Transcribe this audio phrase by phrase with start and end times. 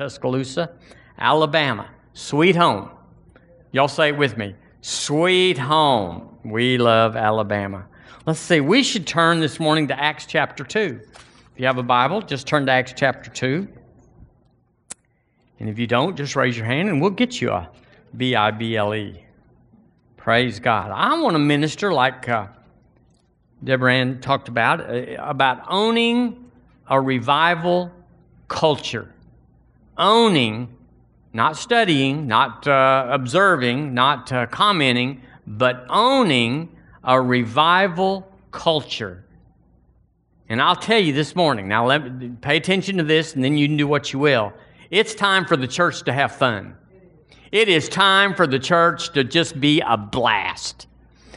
[0.00, 0.70] Tuscaloosa,
[1.18, 1.86] Alabama.
[2.14, 2.88] Sweet home.
[3.70, 4.54] Y'all say it with me.
[4.80, 6.38] Sweet home.
[6.42, 7.84] We love Alabama.
[8.24, 11.00] Let's see, we should turn this morning to Acts chapter 2.
[11.02, 13.68] If you have a Bible, just turn to Acts chapter 2.
[15.58, 17.68] And if you don't, just raise your hand and we'll get you a
[18.16, 19.22] B I B L E.
[20.16, 20.92] Praise God.
[20.92, 22.46] I want to minister like uh,
[23.62, 26.50] Deborah talked about, uh, about owning
[26.88, 27.92] a revival
[28.48, 29.12] culture
[30.00, 30.74] owning,
[31.32, 36.68] not studying, not uh, observing, not uh, commenting, but owning
[37.04, 39.24] a revival culture.
[40.48, 43.68] And I'll tell you this morning, now let, pay attention to this and then you
[43.68, 44.52] can do what you will.
[44.90, 46.74] It's time for the church to have fun.
[47.52, 50.88] It is time for the church to just be a blast.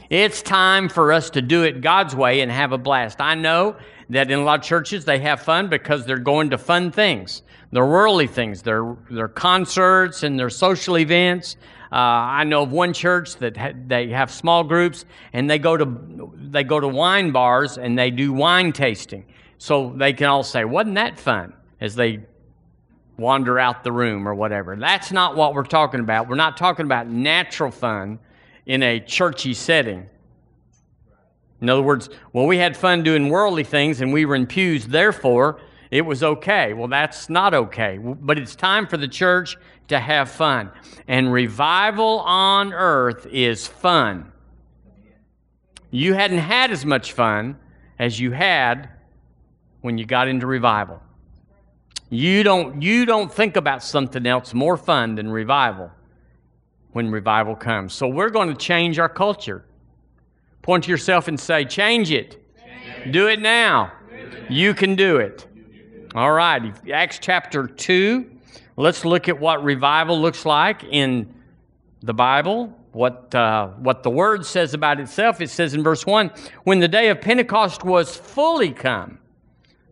[0.09, 3.21] It's time for us to do it God's way and have a blast.
[3.21, 3.75] I know
[4.09, 7.43] that in a lot of churches they have fun because they're going to fun things.
[7.73, 8.61] They're worldly things.
[8.61, 11.57] They're, they're concerts and they're social events.
[11.91, 15.75] Uh, I know of one church that ha- they have small groups and they go
[15.75, 19.25] to they go to wine bars and they do wine tasting,
[19.57, 22.19] so they can all say, "Wasn't that fun?" as they
[23.17, 24.75] wander out the room or whatever.
[24.75, 26.27] That's not what we're talking about.
[26.27, 28.19] We're not talking about natural fun
[28.65, 30.09] in a churchy setting.
[31.61, 34.87] In other words, well, we had fun doing worldly things and we were in pews,
[34.87, 35.59] therefore
[35.93, 36.73] it was okay.
[36.73, 37.99] Well, that's not okay.
[37.99, 39.57] But it's time for the church
[39.89, 40.71] to have fun.
[41.07, 44.31] And revival on earth is fun.
[45.91, 47.59] You hadn't had as much fun
[47.99, 48.89] as you had
[49.81, 50.99] when you got into revival.
[52.09, 55.91] You don't, you don't think about something else more fun than revival
[56.93, 57.93] when revival comes.
[57.93, 59.63] So we're going to change our culture.
[60.63, 62.43] Point to yourself and say, Change it.
[62.57, 63.11] Change it.
[63.11, 63.91] Do it now.
[64.49, 65.45] You can do it.
[66.15, 68.29] All right, Acts chapter 2.
[68.77, 71.33] Let's look at what revival looks like in
[72.03, 75.41] the Bible, what, uh, what the Word says about itself.
[75.41, 76.29] It says in verse 1
[76.65, 79.17] when the day of Pentecost was fully come.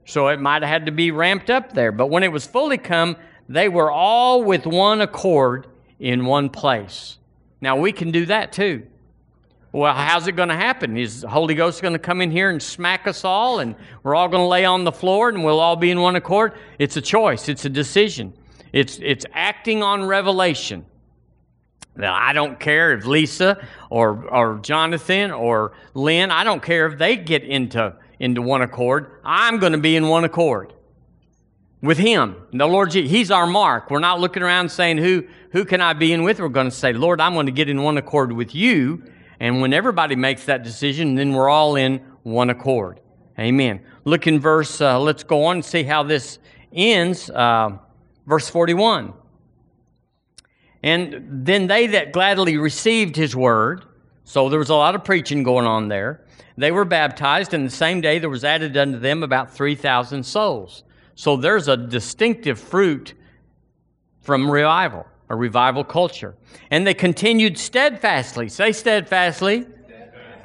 [0.06, 2.78] So it might have had to be ramped up there, but when it was fully
[2.78, 3.18] come,
[3.50, 5.66] they were all with one accord
[6.00, 7.18] in one place.
[7.62, 8.86] Now we can do that too.
[9.74, 10.98] Well, how's it going to happen?
[10.98, 14.16] Is the Holy Ghost going to come in here and smack us all and we're
[14.16, 16.54] all going to lay on the floor and we'll all be in one accord?
[16.78, 18.34] It's a choice, it's a decision.
[18.74, 20.86] It's, it's acting on revelation.
[21.96, 26.98] Now, I don't care if Lisa or, or Jonathan or Lynn, I don't care if
[26.98, 29.20] they get into, into one accord.
[29.24, 30.74] I'm going to be in one accord
[31.82, 32.36] with Him.
[32.52, 33.90] The Lord, He's our mark.
[33.90, 36.40] We're not looking around saying, who, who can I be in with?
[36.40, 39.04] We're going to say, Lord, I'm going to get in one accord with you
[39.42, 43.00] and when everybody makes that decision, then we're all in one accord.
[43.40, 43.82] Amen.
[44.06, 46.38] Look in verse, uh, let's go on and see how this
[46.72, 47.28] ends.
[47.28, 47.80] Uh,
[48.28, 49.14] verse 41.
[50.84, 53.84] And then they that gladly received his word,
[54.26, 56.24] so there was a lot of preaching going on there,
[56.56, 60.84] they were baptized, and the same day there was added unto them about 3,000 souls.
[61.16, 63.16] So there's a distinctive fruit
[64.20, 66.36] from revival a revival culture.
[66.70, 68.50] And they continued steadfastly.
[68.50, 69.66] Say steadfastly.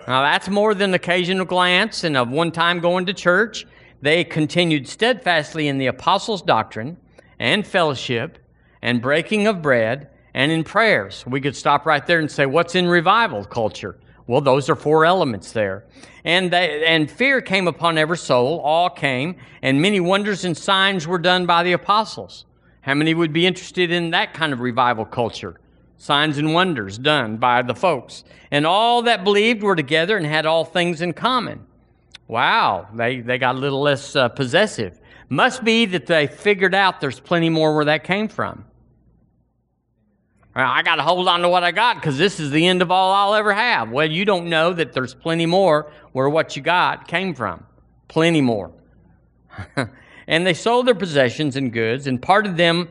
[0.07, 3.67] Now, that's more than occasional glance and of one time going to church.
[4.01, 6.99] They continued steadfastly in the apostles' doctrine
[7.41, 8.39] and fellowship
[8.81, 11.25] and breaking of bread and in prayers.
[11.27, 13.99] We could stop right there and say, What's in revival culture?
[14.29, 15.85] Well, those are four elements there.
[16.25, 21.09] And, they, and fear came upon every soul, all came, and many wonders and signs
[21.09, 22.45] were done by the apostles.
[22.87, 25.57] How many would be interested in that kind of revival culture?
[25.99, 28.23] Signs and wonders done by the folks.
[28.53, 31.67] And all that believed were together and had all things in common.
[32.29, 35.01] Wow, they, they got a little less uh, possessive.
[35.29, 38.65] Must be that they figured out there's plenty more where that came from.
[40.55, 42.93] I got to hold on to what I got because this is the end of
[42.93, 43.91] all I'll ever have.
[43.91, 47.67] Well, you don't know that there's plenty more where what you got came from.
[48.07, 48.71] Plenty more.
[50.27, 52.89] And they sold their possessions and goods and parted them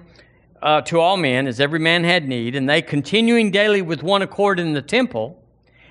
[0.61, 2.55] uh, to all men as every man had need.
[2.55, 5.41] And they, continuing daily with one accord in the temple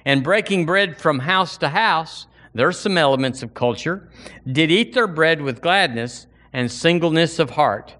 [0.05, 4.09] and breaking bread from house to house, there's some elements of culture,
[4.51, 7.95] did eat their bread with gladness and singleness of heart,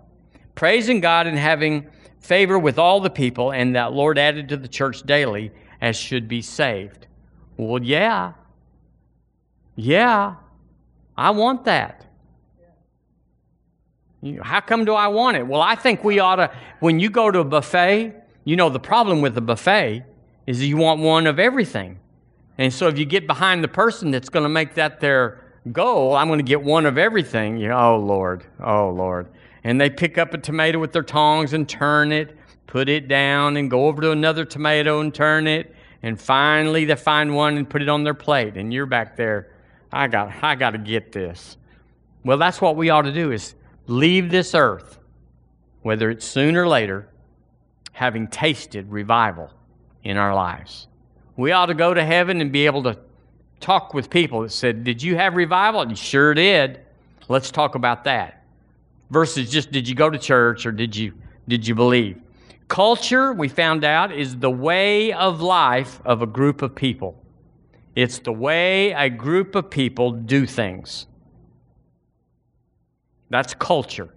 [0.55, 1.89] praising God and having
[2.21, 5.51] favor with all the people, and that Lord added to the church daily
[5.81, 7.07] as should be saved.
[7.57, 8.33] Well, yeah.
[9.77, 10.37] Yeah.
[11.17, 12.07] I want that.
[14.43, 15.47] How come do I want it?
[15.47, 16.51] Well, I think we ought to,
[16.81, 20.05] when you go to a buffet, you know, the problem with the buffet
[20.47, 21.99] is you want one of everything.
[22.57, 26.15] And so if you get behind the person that's going to make that their goal,
[26.15, 29.29] I'm going to get one of everything, you know, oh, Lord, oh, Lord.
[29.65, 32.37] and they pick up a tomato with their tongs and turn it,
[32.67, 36.95] put it down, and go over to another tomato and turn it, and finally they
[36.95, 39.51] find one and put it on their plate, and you're back there.
[39.91, 41.57] I got, I got to get this.
[42.25, 43.55] Well, that's what we ought to do: is
[43.87, 44.99] leave this earth,
[45.83, 47.09] whether it's soon or later,
[47.93, 49.51] having tasted revival
[50.03, 50.89] in our lives.
[51.37, 52.99] We ought to go to heaven and be able to
[53.61, 55.81] talk with people that said, Did you have revival?
[55.81, 56.81] And sure did.
[57.29, 58.43] Let's talk about that.
[59.11, 61.13] Versus just did you go to church or did you
[61.49, 62.21] did you believe?
[62.69, 67.23] Culture, we found out, is the way of life of a group of people.
[67.95, 71.07] It's the way a group of people do things.
[73.35, 74.15] That's culture.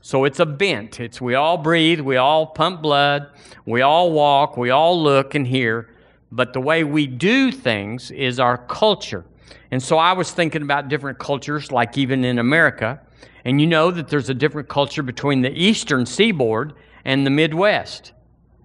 [0.00, 1.00] So it's a bent.
[1.00, 3.28] It's we all breathe, we all pump blood,
[3.66, 5.94] we all walk, we all look and hear,
[6.32, 9.26] but the way we do things is our culture.
[9.70, 12.98] And so I was thinking about different cultures, like even in America.
[13.44, 16.72] And you know that there's a different culture between the eastern seaboard
[17.04, 18.12] and the Midwest.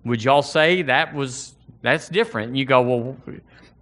[0.06, 2.56] Would y'all say that was that's different?
[2.56, 3.18] You go, well,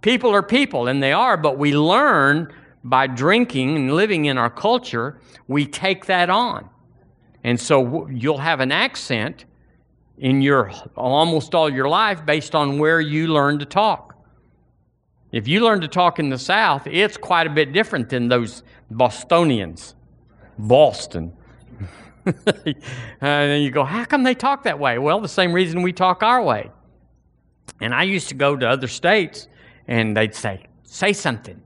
[0.00, 2.52] people are people, and they are, but we learn
[2.84, 6.68] by drinking and living in our culture, we take that on.
[7.44, 9.44] And so you'll have an accent
[10.18, 14.16] in your almost all your life based on where you learn to talk.
[15.32, 18.62] If you learn to talk in the South, it's quite a bit different than those
[18.90, 19.94] Bostonians.
[20.58, 21.32] Boston.
[22.26, 22.76] and
[23.20, 24.98] then you go, how come they talk that way?
[24.98, 26.70] Well, the same reason we talk our way.
[27.80, 29.48] And I used to go to other states
[29.88, 31.60] and they'd say, say something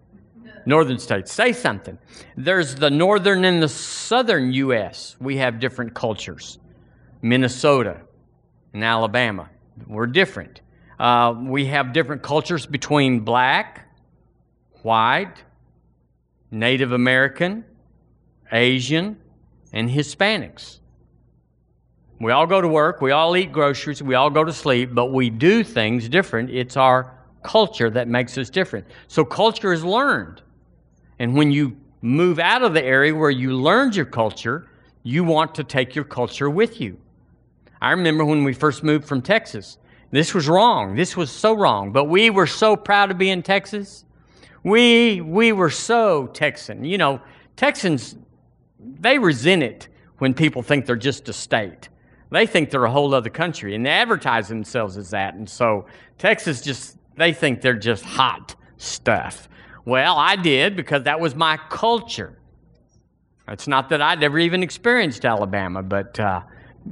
[0.66, 1.32] northern states.
[1.32, 1.98] Say something.
[2.36, 5.16] There's the northern and the southern U.S.
[5.20, 6.58] We have different cultures.
[7.22, 8.00] Minnesota
[8.74, 9.48] and Alabama,
[9.86, 10.60] we're different.
[10.98, 13.88] Uh, we have different cultures between black,
[14.82, 15.42] white,
[16.50, 17.64] Native American,
[18.52, 19.18] Asian,
[19.72, 20.78] and Hispanics.
[22.20, 25.06] We all go to work, we all eat groceries, we all go to sleep, but
[25.06, 26.48] we do things different.
[26.48, 27.12] It's our
[27.42, 28.86] culture that makes us different.
[29.08, 30.40] So culture is learned.
[31.18, 34.68] And when you move out of the area where you learned your culture,
[35.02, 36.98] you want to take your culture with you.
[37.80, 39.78] I remember when we first moved from Texas.
[40.10, 40.94] This was wrong.
[40.96, 41.92] This was so wrong.
[41.92, 44.04] But we were so proud to be in Texas.
[44.62, 46.84] We we were so Texan.
[46.84, 47.20] You know,
[47.56, 48.16] Texans
[49.00, 49.88] they resent it
[50.18, 51.88] when people think they're just a state.
[52.30, 55.34] They think they're a whole other country and they advertise themselves as that.
[55.34, 55.86] And so
[56.18, 59.48] Texas just they think they're just hot stuff.
[59.86, 62.36] Well, I did because that was my culture.
[63.46, 66.42] It's not that I'd ever even experienced Alabama, but uh,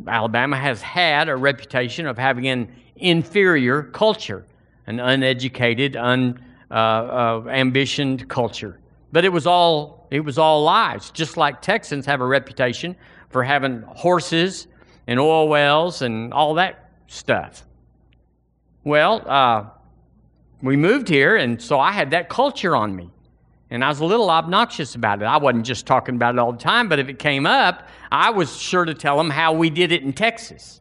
[0.07, 4.47] Alabama has had a reputation of having an inferior culture,
[4.87, 8.79] an uneducated, un, uh, uh, ambitioned culture.
[9.11, 11.11] But it was all it was all lies.
[11.11, 12.95] Just like Texans have a reputation
[13.29, 14.69] for having horses
[15.09, 17.67] and oil wells and all that stuff.
[18.85, 19.65] Well, uh,
[20.65, 23.11] we moved here, and so I had that culture on me.
[23.71, 25.25] And I was a little obnoxious about it.
[25.25, 28.31] I wasn't just talking about it all the time, but if it came up, I
[28.31, 30.81] was sure to tell them how we did it in Texas.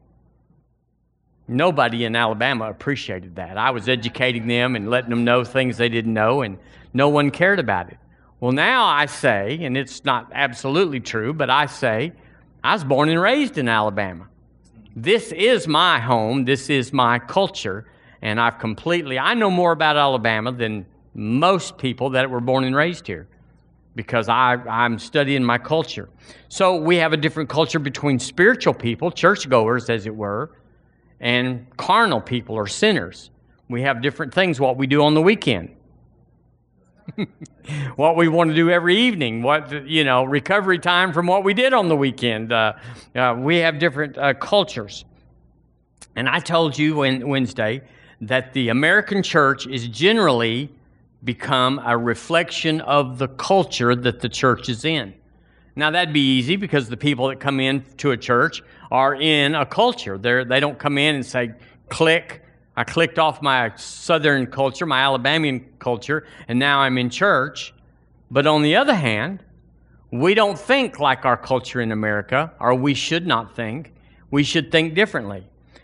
[1.47, 3.57] Nobody in Alabama appreciated that.
[3.57, 6.57] I was educating them and letting them know things they didn't know, and
[6.93, 7.97] no one cared about it.
[8.39, 12.13] Well, now I say, and it's not absolutely true, but I say,
[12.63, 14.27] I was born and raised in Alabama.
[14.95, 17.85] This is my home, this is my culture,
[18.23, 22.73] and I've completely, I know more about Alabama than most people that were born and
[22.73, 23.27] raised here
[23.95, 26.09] because I, I'm studying my culture.
[26.47, 30.51] So we have a different culture between spiritual people, churchgoers, as it were,
[31.19, 33.29] and carnal people or sinners.
[33.67, 35.75] We have different things, what we do on the weekend.
[37.97, 41.53] what we want to do every evening, what, you know, recovery time from what we
[41.53, 42.53] did on the weekend.
[42.53, 42.71] Uh,
[43.15, 45.03] uh, we have different uh, cultures.
[46.15, 47.81] And I told you when, Wednesday
[48.27, 50.69] that the American church is generally
[51.23, 55.13] become a reflection of the culture that the church is in.
[55.75, 58.61] Now that'd be easy because the people that come in to a church
[58.91, 60.17] are in a culture.
[60.17, 61.53] They're, they don't come in and say,
[61.89, 62.43] click,
[62.75, 67.73] I clicked off my southern culture, my Alabamian culture, and now I'm in church.
[68.29, 69.43] But on the other hand,
[70.11, 73.93] we don't think like our culture in America, or we should not think.
[74.29, 75.43] We should think differently.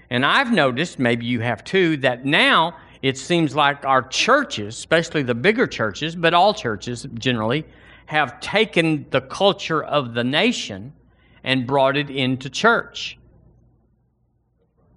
[0.10, 5.24] And I've noticed, maybe you have too, that now it seems like our churches, especially
[5.24, 7.66] the bigger churches, but all churches generally,
[8.08, 10.94] have taken the culture of the nation
[11.44, 13.18] and brought it into church.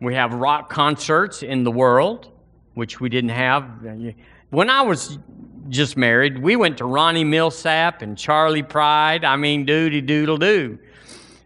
[0.00, 2.30] We have rock concerts in the world,
[2.74, 3.64] which we didn't have.
[4.50, 5.18] When I was
[5.68, 9.24] just married, we went to Ronnie Milsap and Charley Pride.
[9.24, 10.78] I mean, doody doodle doo.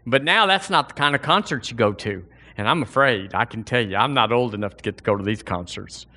[0.07, 2.25] But now that's not the kind of concerts you go to.
[2.57, 5.15] And I'm afraid, I can tell you, I'm not old enough to get to go
[5.15, 6.07] to these concerts.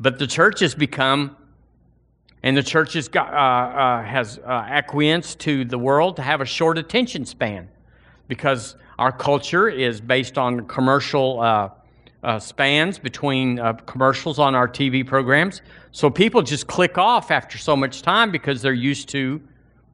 [0.00, 1.36] But the church has become,
[2.42, 6.40] and the church has, got, uh, uh, has uh, acquiesced to the world to have
[6.40, 7.68] a short attention span
[8.28, 11.68] because our culture is based on commercial uh,
[12.22, 15.62] uh, spans between uh, commercials on our TV programs.
[15.92, 19.40] So people just click off after so much time because they're used to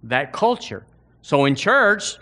[0.05, 0.85] that culture.
[1.23, 2.17] So in church,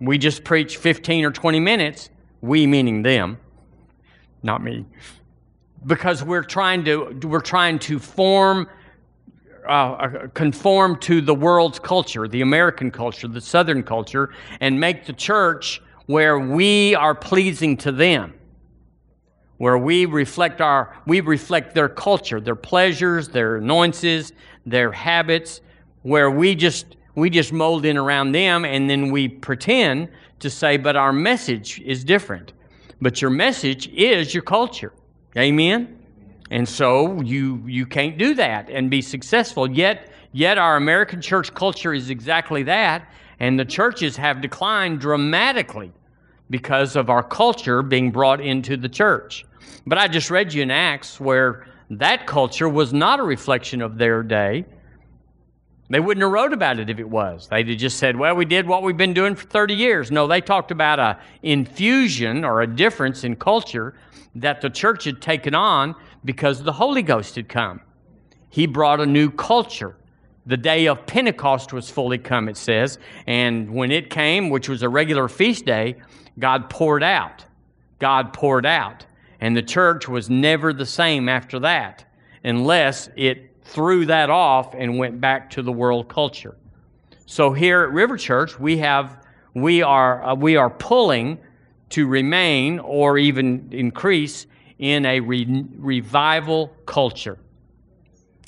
[0.00, 2.10] we just preach 15 or 20 minutes,
[2.44, 3.38] we meaning them,
[4.42, 4.84] not me,
[5.86, 8.68] because we're trying to, we're trying to form,
[9.66, 15.06] uh, uh, conform to the world's culture, the American culture, the Southern culture, and make
[15.06, 18.34] the church where we are pleasing to them
[19.56, 24.32] where we reflect our we reflect their culture their pleasures their annoyances
[24.66, 25.60] their habits
[26.02, 30.08] where we just we just mold in around them and then we pretend
[30.40, 32.52] to say, but our message is different.
[33.00, 34.92] But your message is your culture.
[35.36, 35.98] Amen?
[36.50, 39.70] And so you you can't do that and be successful.
[39.70, 43.10] Yet yet our American church culture is exactly that,
[43.40, 45.92] and the churches have declined dramatically
[46.50, 49.44] because of our culture being brought into the church.
[49.86, 53.98] But I just read you in Acts where that culture was not a reflection of
[53.98, 54.64] their day.
[55.94, 57.46] They wouldn't have wrote about it if it was.
[57.46, 60.10] They'd have just said, well, we did what we've been doing for 30 years.
[60.10, 63.94] No, they talked about a infusion or a difference in culture
[64.34, 67.80] that the church had taken on because the Holy Ghost had come.
[68.50, 69.94] He brought a new culture.
[70.46, 72.98] The day of Pentecost was fully come, it says.
[73.28, 76.02] And when it came, which was a regular feast day,
[76.40, 77.44] God poured out.
[78.00, 79.06] God poured out.
[79.38, 82.04] And the church was never the same after that
[82.42, 86.56] unless it threw that off and went back to the world culture.
[87.26, 91.38] So here at River Church, we have we are uh, we are pulling
[91.90, 94.46] to remain or even increase
[94.78, 97.38] in a re- revival culture.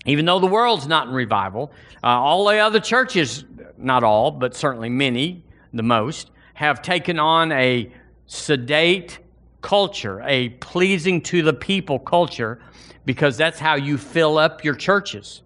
[0.05, 3.45] Even though the world's not in revival, uh, all the other churches,
[3.77, 7.93] not all, but certainly many, the most, have taken on a
[8.27, 9.19] sedate
[9.63, 12.61] culture, a pleasing to the people culture
[13.07, 15.43] because that's how you fill up your churches.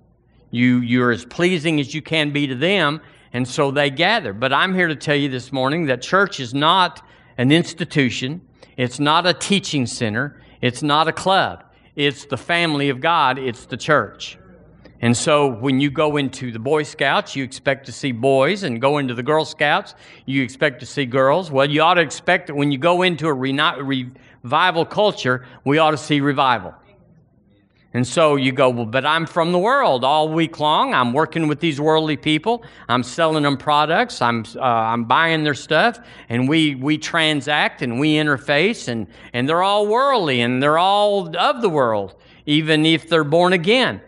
[0.51, 3.01] You, you're as pleasing as you can be to them,
[3.33, 4.33] and so they gather.
[4.33, 7.07] But I'm here to tell you this morning that church is not
[7.39, 8.41] an institution,
[8.77, 11.63] it's not a teaching center, it's not a club.
[11.95, 14.39] It's the family of God, it's the church.
[15.03, 18.81] And so when you go into the Boy Scouts, you expect to see boys, and
[18.81, 19.95] go into the Girl Scouts,
[20.27, 21.51] you expect to see girls.
[21.51, 25.93] Well, you ought to expect that when you go into a revival culture, we ought
[25.93, 26.75] to see revival.
[27.93, 30.95] And so you go, well, but I'm from the world all week long.
[30.95, 32.63] I'm working with these worldly people.
[32.89, 34.23] I'm selling them products.
[34.23, 35.99] I'm, uh, I'm buying their stuff.
[36.29, 41.37] And we, we transact and we interface, and, and they're all worldly and they're all
[41.37, 42.15] of the world,
[42.47, 44.01] even if they're born again.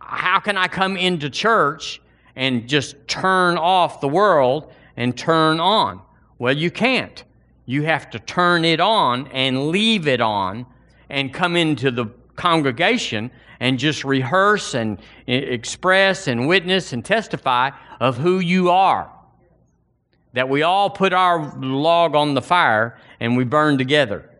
[0.00, 2.00] How can I come into church
[2.34, 6.02] and just turn off the world and turn on?
[6.38, 7.22] Well, you can't.
[7.64, 10.66] You have to turn it on and leave it on
[11.08, 18.16] and come into the congregation and just rehearse and express and witness and testify of
[18.16, 19.10] who you are.
[20.34, 24.30] That we all put our log on the fire and we burn together.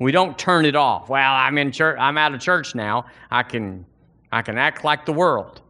[0.00, 1.08] We don't turn it off.
[1.08, 3.06] Well, I'm in church, I'm out of church now.
[3.30, 3.86] I can
[4.32, 5.60] I can act like the world.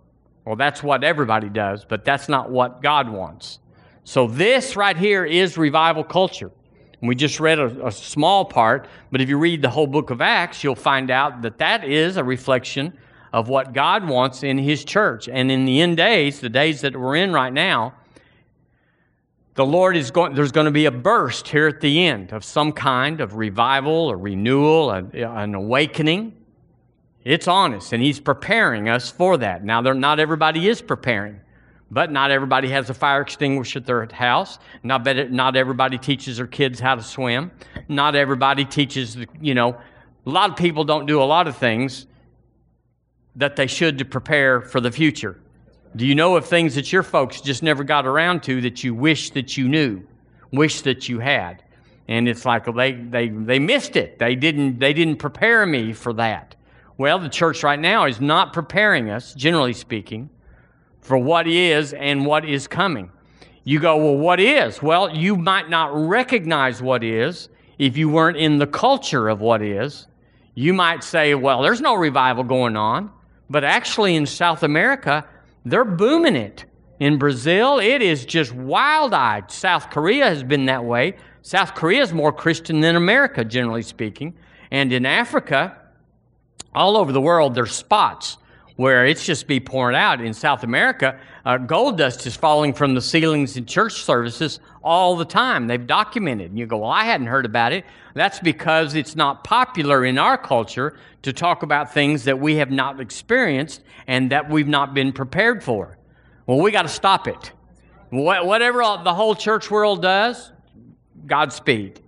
[0.44, 3.58] Well, that's what everybody does, but that's not what God wants.
[4.04, 6.50] So this right here is revival culture.
[7.02, 10.20] We just read a, a, small part, but if you read the whole book of
[10.20, 12.92] Acts, you'll find out that that is a reflection
[13.32, 15.28] of what God wants in His church.
[15.28, 17.94] And in the end days, the days that we're in right now,
[19.54, 22.44] the Lord is going, there's going to be a burst here at the end of
[22.44, 26.36] some kind of revival, a renewal, a, an awakening.
[27.24, 29.64] It's honest, and He's preparing us for that.
[29.64, 31.40] Now, not everybody is preparing.
[31.90, 34.58] But not everybody has a fire extinguisher at their house.
[34.82, 37.50] Not, not everybody teaches their kids how to swim.
[37.88, 39.76] Not everybody teaches, you know,
[40.26, 42.06] a lot of people don't do a lot of things
[43.36, 45.40] that they should to prepare for the future.
[45.96, 48.94] Do you know of things that your folks just never got around to that you
[48.94, 50.02] wish that you knew,
[50.52, 51.64] wish that you had?
[52.06, 54.18] And it's like they, they, they missed it.
[54.18, 56.54] They didn't, they didn't prepare me for that.
[56.98, 60.28] Well, the church right now is not preparing us, generally speaking,
[61.00, 63.10] for what is and what is coming.
[63.64, 64.82] You go, well, what is?
[64.82, 69.62] Well, you might not recognize what is if you weren't in the culture of what
[69.62, 70.06] is.
[70.54, 73.10] You might say, well, there's no revival going on.
[73.48, 75.26] But actually, in South America,
[75.64, 76.64] they're booming it.
[77.00, 79.50] In Brazil, it is just wild eyed.
[79.50, 81.16] South Korea has been that way.
[81.42, 84.34] South Korea is more Christian than America, generally speaking.
[84.70, 85.76] And in Africa,
[86.74, 88.36] all over the world, there's spots
[88.80, 90.22] where it's just be pouring out.
[90.22, 95.16] In South America, uh, gold dust is falling from the ceilings in church services all
[95.16, 95.66] the time.
[95.66, 96.48] They've documented.
[96.48, 97.84] And you go, well, I hadn't heard about it.
[98.14, 102.70] That's because it's not popular in our culture to talk about things that we have
[102.70, 105.98] not experienced and that we've not been prepared for.
[106.46, 107.52] Well, we got to stop it.
[108.08, 110.52] Whatever the whole church world does,
[111.26, 112.00] Godspeed.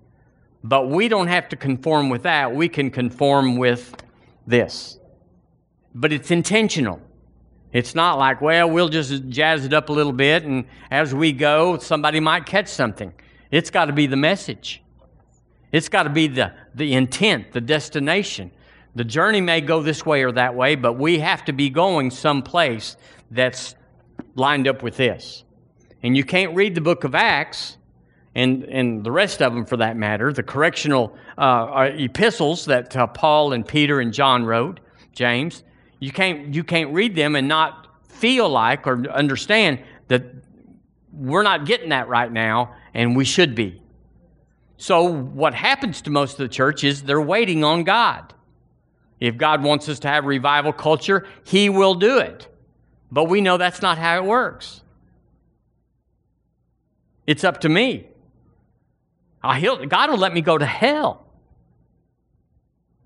[0.65, 2.55] But we don't have to conform with that.
[2.55, 3.95] We can conform with
[4.47, 4.99] this.
[5.95, 7.01] But it's intentional.
[7.73, 11.33] It's not like, well, we'll just jazz it up a little bit, and as we
[11.33, 13.15] go, somebody might catch something.
[13.51, 14.83] It's got to be the message.
[15.73, 18.51] It's got to be the, the intent, the destination.
[18.95, 22.11] The journey may go this way or that way, but we have to be going
[22.11, 22.97] someplace
[23.31, 23.75] that's
[24.35, 25.45] lined up with this.
[26.03, 27.79] And you can't read the book of Acts
[28.35, 32.95] and, and the rest of them for that matter, the correctional uh, uh epistles that
[32.95, 34.81] uh, Paul and Peter and John wrote,
[35.15, 35.65] James,
[36.03, 39.79] you can't, you can't read them and not feel like or understand
[40.09, 40.25] that
[41.13, 43.81] we're not getting that right now, and we should be.
[44.79, 48.35] So, what happens to most of the church is they're waiting on God.
[49.21, 52.49] If God wants us to have revival culture, He will do it.
[53.13, 54.83] But we know that's not how it works.
[57.29, 58.09] It's up to me.
[59.41, 61.22] I he'll God will let me go to hell.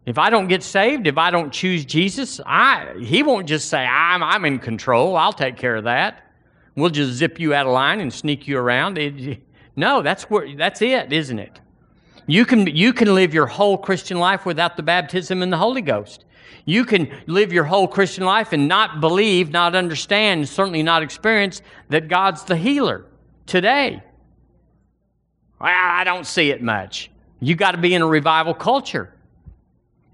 [0.06, 3.84] If I don't get saved, if I don't choose Jesus, I, he won't just say,
[3.84, 6.30] I'm, I'm in control, I'll take care of that.
[6.76, 8.98] We'll just zip you out of line and sneak you around.
[8.98, 9.42] It,
[9.74, 11.60] no, that's, where, that's it, isn't it?
[12.28, 15.82] You can, you can live your whole Christian life without the baptism in the Holy
[15.82, 16.24] Ghost.
[16.64, 21.62] You can live your whole Christian life and not believe, not understand, certainly not experience
[21.88, 23.06] that God's the healer
[23.46, 24.02] today.
[25.60, 27.10] Well, I don't see it much.
[27.40, 29.12] You got to be in a revival culture.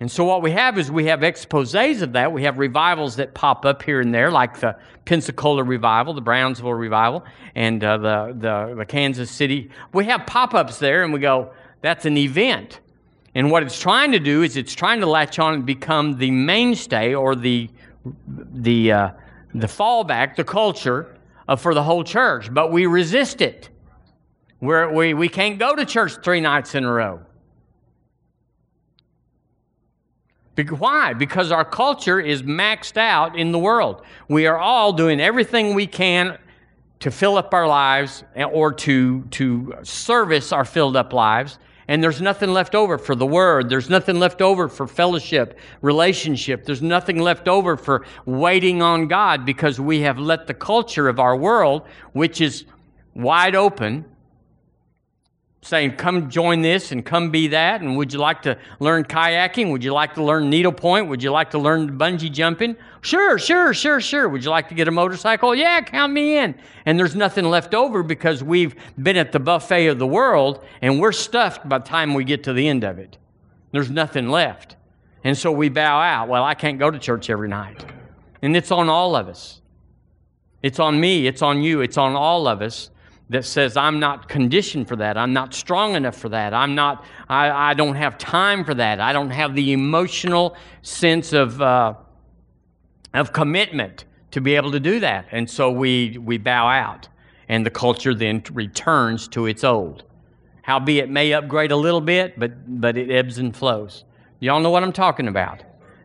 [0.03, 2.33] And so what we have is we have exposés of that.
[2.33, 6.75] We have revivals that pop up here and there, like the Pensacola revival, the Brownsville
[6.75, 7.25] revival,
[7.55, 9.71] and uh, the, the, the Kansas City.
[9.93, 12.81] We have pop-ups there, and we go, that's an event.
[13.37, 16.33] And what it's trying to do is it's trying to latch on and become the
[16.33, 17.71] mainstay or the,
[18.27, 19.11] the, uh,
[19.55, 22.53] the fallback, the culture uh, for the whole church.
[22.53, 23.69] But we resist it.
[24.61, 27.21] We're, we, we can't go to church three nights in a row.
[30.57, 31.15] Why?
[31.15, 34.03] Because our culture is maxed out in the world.
[34.29, 36.39] We are all doing everything we can
[37.01, 41.59] to fill up our lives eh, or to, to service our filled up lives.
[41.89, 43.69] And there's nothing left over for the word.
[43.69, 46.65] There's nothing left over for fellowship, relationship.
[46.65, 51.19] There's nothing left over for waiting on God because we have let the culture of
[51.19, 52.67] our world, which is
[53.15, 54.05] wide open,
[55.63, 57.81] saying, Come join this and come be that.
[57.81, 59.71] And would you like to learn kayaking?
[59.71, 61.09] Would you like to learn needlepoint?
[61.09, 62.77] Would you like to learn bungee jumping?
[63.01, 64.29] Sure, sure, sure, sure.
[64.29, 65.55] Would you like to get a motorcycle?
[65.55, 66.55] Yeah, count me in.
[66.85, 71.01] And there's nothing left over because we've been at the buffet of the world and
[71.01, 73.17] we're stuffed by the time we get to the end of it.
[73.71, 74.77] There's nothing left.
[75.25, 76.29] And so we bow out.
[76.29, 77.85] Well, I can't go to church every night.
[78.43, 79.61] And it's on all of us.
[80.63, 82.91] It's on me, it's on you, it's on all of us
[83.31, 85.17] that says i'm not conditioned for that.
[85.17, 86.53] I'm not strong enough for that.
[86.53, 89.01] I'm not i, I don't have time for that.
[89.01, 91.95] I don't have the emotional sense of uh,
[93.15, 95.27] of commitment to be able to do that.
[95.31, 97.09] And so we we bow out
[97.49, 100.05] and the culture then returns to its old.
[100.63, 104.05] Howbeit it may upgrade a little bit but but it ebbs and flows.
[104.41, 105.63] Y'all know what i'm talking about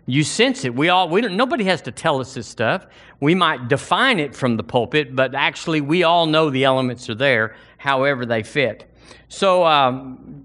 [0.10, 0.74] you sense it.
[0.74, 2.88] We all, we don't, nobody has to tell us this stuff.
[3.20, 7.15] We might define it from the pulpit, but actually we all know the elements are
[7.15, 8.89] there, however they fit.
[9.28, 10.38] So, um,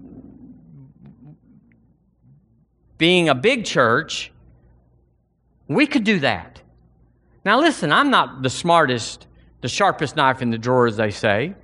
[2.97, 4.31] being a big church,
[5.69, 6.61] we could do that.
[7.45, 9.27] Now, listen, I'm not the smartest,
[9.61, 11.55] the sharpest knife in the drawer, as they say,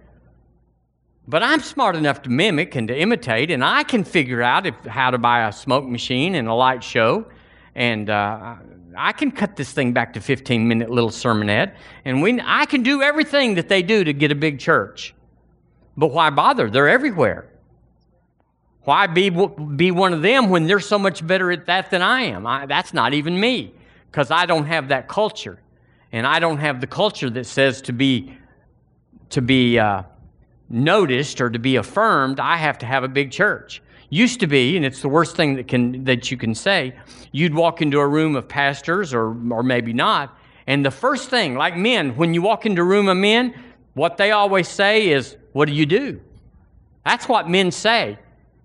[1.28, 4.76] but I'm smart enough to mimic and to imitate, and I can figure out if,
[4.86, 7.26] how to buy a smoke machine and a light show
[7.80, 8.58] and uh,
[8.96, 12.84] I can cut this thing back to 15 minute little sermonette, and we, I can
[12.84, 15.15] do everything that they do to get a big church.
[15.96, 16.70] But why bother?
[16.70, 17.50] They're everywhere.
[18.84, 22.24] Why be, be one of them when they're so much better at that than I
[22.24, 22.46] am?
[22.46, 23.74] I, that's not even me,
[24.12, 25.62] because I don't have that culture.
[26.12, 28.36] And I don't have the culture that says to be,
[29.30, 30.04] to be uh,
[30.68, 33.82] noticed or to be affirmed, I have to have a big church.
[34.10, 36.95] Used to be, and it's the worst thing that, can, that you can say,
[37.32, 41.56] you'd walk into a room of pastors, or, or maybe not, And the first thing,
[41.56, 43.54] like men, when you walk into a room of men,
[43.93, 46.22] what they always say is, What do you do?
[47.06, 48.17] That's what men say.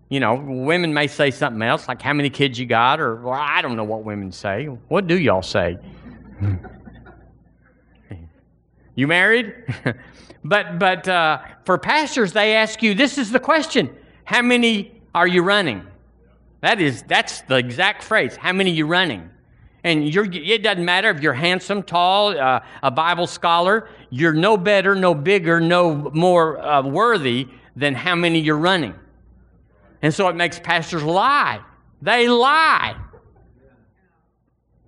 [0.09, 3.63] You know, women may say something else, like how many kids you got, or I
[3.63, 4.67] don't know what women say.
[4.67, 5.79] What do y'all say?
[8.95, 9.55] you married?
[10.45, 13.91] but but uh, for pastors, they ask you, this is the question:
[14.25, 15.87] How many are you running?
[16.61, 18.37] That is that's the exact phrase.
[18.37, 19.31] How many are you running?
[19.85, 23.87] And it doesn't matter if you're handsome, tall, uh, a Bible scholar.
[24.09, 28.95] You're no better, no bigger, no more uh, worthy than how many you're running.
[30.01, 31.61] And so it makes pastors lie.
[32.01, 32.97] They lie.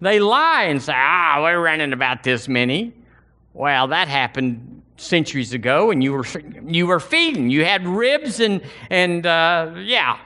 [0.01, 2.95] They lie and say, ah, we're running about this many.
[3.53, 6.27] Well, that happened centuries ago, and you were,
[6.67, 7.51] you were feeding.
[7.51, 10.19] You had ribs and, and uh, yeah,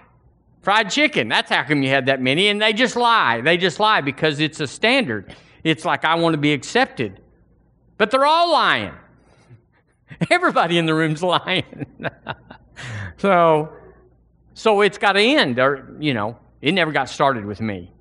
[0.62, 1.28] fried chicken.
[1.28, 2.48] That's how come you had that many.
[2.48, 3.40] And they just lie.
[3.40, 5.34] They just lie because it's a standard.
[5.64, 7.20] It's like, I want to be accepted.
[7.98, 8.94] But they're all lying.
[10.30, 11.86] Everybody in the room's lying.
[13.18, 13.72] so,
[14.54, 17.92] so it's got to end, or, you know, it never got started with me.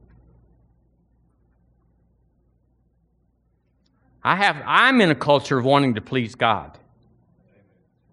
[4.23, 6.77] I have, I'm in a culture of wanting to please God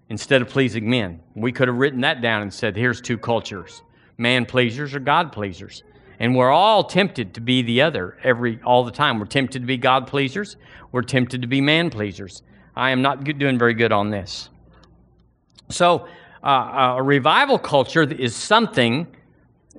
[0.09, 1.21] instead of pleasing men.
[1.35, 3.83] We could have written that down and said, here's two cultures
[4.19, 5.83] man pleasers or God pleasers.
[6.19, 9.19] And we're all tempted to be the other every all the time.
[9.19, 10.57] We're tempted to be God pleasers.
[10.93, 12.43] We're tempted to be man pleasers.
[12.75, 14.49] I am not doing very good on this.
[15.69, 16.09] So,
[16.43, 19.07] uh, a revival culture is something.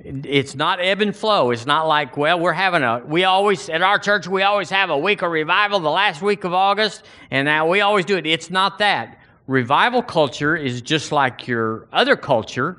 [0.04, 1.52] It's not ebb and flow.
[1.52, 4.90] It's not like, well, we're having a, we always, at our church, we always have
[4.90, 8.26] a week of revival the last week of August, and now we always do it.
[8.26, 9.20] It's not that.
[9.48, 12.78] Revival culture is just like your other culture,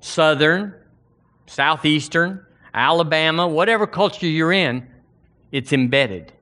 [0.00, 0.74] Southern,
[1.46, 4.86] Southeastern, Alabama, whatever culture you're in,
[5.50, 6.32] it's embedded.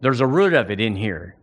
[0.00, 1.36] There's a root of it in here.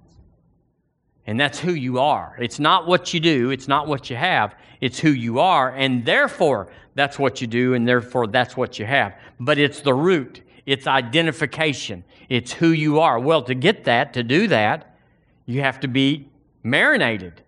[1.29, 2.35] And that's who you are.
[2.39, 5.69] It's not what you do, it's not what you have, it's who you are.
[5.75, 9.15] And therefore, that's what you do, and therefore, that's what you have.
[9.39, 13.19] But it's the root, it's identification, it's who you are.
[13.19, 14.97] Well, to get that, to do that,
[15.45, 16.27] you have to be
[16.63, 17.43] marinated,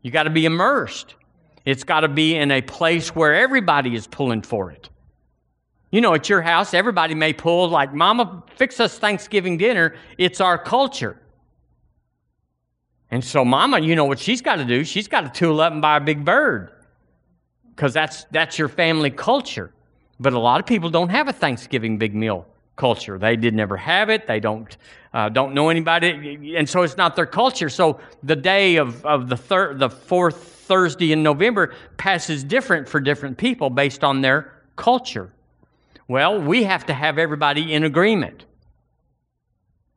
[0.00, 1.14] you got to be immersed.
[1.66, 4.88] It's got to be in a place where everybody is pulling for it.
[5.92, 9.94] You know, at your house, everybody may pull, like, Mama, fix us Thanksgiving dinner.
[10.16, 11.18] It's our culture.
[13.10, 14.84] And so, Mama, you know what she's got to do?
[14.84, 16.70] She's got to tool up and buy a big bird
[17.74, 19.72] because that's, that's your family culture.
[20.20, 22.46] But a lot of people don't have a Thanksgiving big meal
[22.76, 23.18] culture.
[23.18, 24.26] They did never have it.
[24.26, 24.76] They don't,
[25.12, 26.56] uh, don't know anybody.
[26.56, 27.68] And so it's not their culture.
[27.68, 33.00] So the day of, of the, thir- the fourth Thursday in November passes different for
[33.00, 35.32] different people based on their culture.
[36.06, 38.44] Well, we have to have everybody in agreement.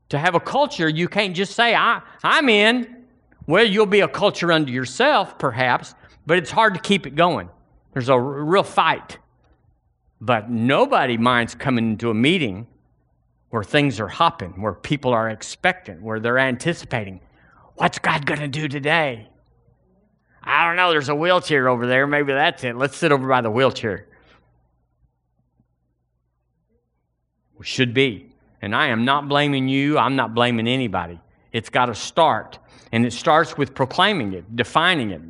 [0.10, 3.03] To have a culture, you can't just say, I, I'm in.
[3.46, 7.50] Well, you'll be a culture unto yourself, perhaps, but it's hard to keep it going.
[7.94, 9.18] There's a real fight.
[10.22, 12.68] But nobody minds coming into a meeting
[13.50, 17.20] where things are hopping, where people are expectant, where they're anticipating.
[17.76, 19.28] What's God going to do today?
[20.42, 20.92] I don't know.
[20.92, 22.08] There's a wheelchair over there.
[22.08, 22.76] Maybe that's it.
[22.76, 24.08] Let's sit over by the wheelchair.
[27.58, 28.30] We should be.
[28.62, 29.98] And I am not blaming you.
[29.98, 31.20] I'm not blaming anybody.
[31.52, 32.60] It's got to start.
[32.94, 35.22] And it starts with proclaiming it, defining it.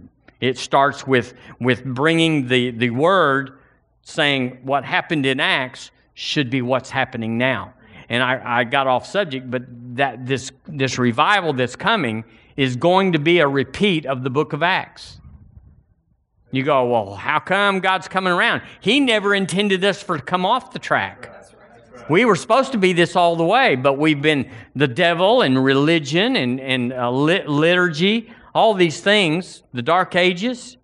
[0.42, 3.58] It starts with, with bringing the, the word,
[4.02, 7.74] saying what happened in Acts should be what's happening now.
[8.10, 9.64] And I, I got off subject, but
[9.96, 12.26] that this, this revival that's coming
[12.58, 15.22] is going to be a repeat of the book of Acts.
[16.52, 18.62] You go, well, how come God's coming around?
[18.82, 21.33] He never intended us for to come off the track.
[22.10, 25.64] We were supposed to be this all the way, but we've been the devil and
[25.64, 30.78] religion and, and uh, lit- liturgy, all these things, the dark ages,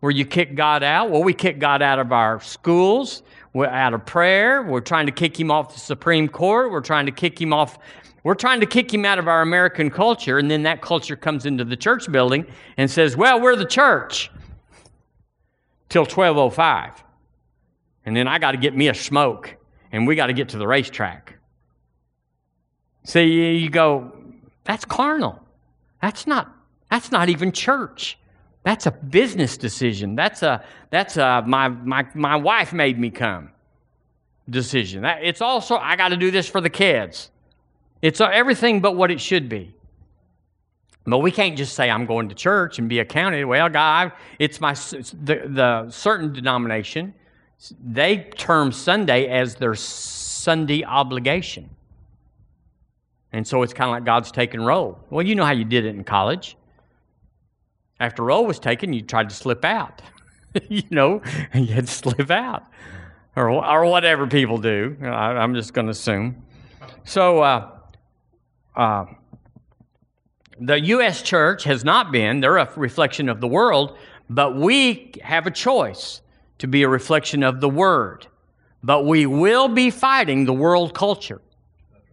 [0.00, 1.10] where you kick God out.
[1.10, 4.62] Well, we kick God out of our schools, we're out of prayer.
[4.62, 6.72] We're trying to kick him off the Supreme Court.
[6.72, 7.78] We're trying to kick him off
[8.24, 11.44] we're trying to kick him out of our American culture, and then that culture comes
[11.44, 12.46] into the church building
[12.78, 14.30] and says, Well, we're the church
[15.90, 17.04] till 1205.
[18.06, 19.56] And then I got to get me a smoke
[19.94, 21.38] and we got to get to the racetrack.
[23.04, 24.12] See, you go,
[24.64, 25.40] that's carnal.
[26.02, 26.52] That's not,
[26.90, 28.18] that's not even church.
[28.64, 30.16] That's a business decision.
[30.16, 33.50] That's a, that's a, my, my, my wife made me come
[34.50, 35.04] decision.
[35.04, 37.30] It's also, I got to do this for the kids.
[38.02, 39.76] It's everything but what it should be.
[41.06, 43.44] But we can't just say, I'm going to church and be accounted.
[43.44, 47.14] Well, God, it's my, the, the certain denomination,
[47.82, 51.70] they term Sunday as their Sunday obligation.
[53.32, 54.98] And so it's kind of like God's taking roll.
[55.10, 56.56] Well, you know how you did it in college.
[57.98, 60.02] After roll was taken, you tried to slip out.
[60.68, 61.20] you know,
[61.52, 62.64] and you had to slip out.
[63.36, 64.96] Or, or whatever people do.
[65.02, 66.44] I, am just going to assume.
[67.04, 67.70] So, uh,
[68.76, 69.06] uh,
[70.60, 71.22] the U.S.
[71.22, 73.96] church has not been, they're a reflection of the world,
[74.30, 76.20] but we have a choice
[76.64, 78.26] to be a reflection of the Word.
[78.82, 81.42] But we will be fighting the world culture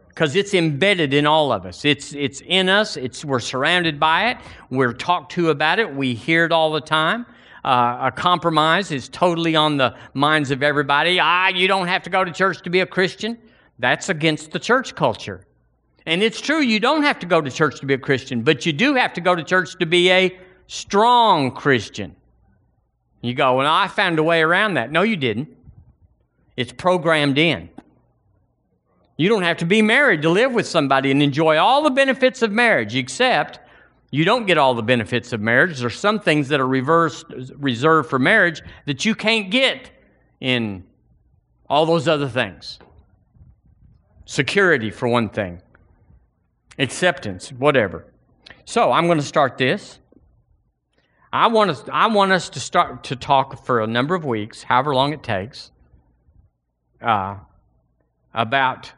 [0.09, 1.85] because it's embedded in all of us.
[1.85, 2.97] It's, it's in us.
[2.97, 4.37] It's, we're surrounded by it.
[4.69, 5.95] We're talked to about it.
[5.95, 7.25] We hear it all the time.
[7.63, 11.17] Uh, a compromise is totally on the minds of everybody.
[11.17, 13.37] Ah, you don't have to go to church to be a Christian.
[13.79, 15.45] That's against the church culture.
[16.05, 18.65] And it's true, you don't have to go to church to be a Christian, but
[18.65, 20.37] you do have to go to church to be a
[20.67, 22.17] strong Christian.
[23.21, 24.91] You go, well, I found a way around that.
[24.91, 25.55] No, you didn't.
[26.57, 27.69] It's programmed in.
[29.17, 32.41] You don't have to be married to live with somebody and enjoy all the benefits
[32.41, 33.60] of marriage, except
[34.10, 35.79] you don't get all the benefits of marriage.
[35.79, 37.25] There's some things that are reversed,
[37.57, 39.91] reserved for marriage that you can't get
[40.39, 40.84] in
[41.69, 42.79] all those other things.
[44.25, 45.62] Security, for one thing,
[46.77, 48.05] acceptance, whatever.
[48.65, 49.99] So I'm going to start this.
[51.33, 54.63] I want us, I want us to start to talk for a number of weeks,
[54.63, 55.71] however long it takes,
[57.01, 57.37] uh,
[58.33, 58.91] about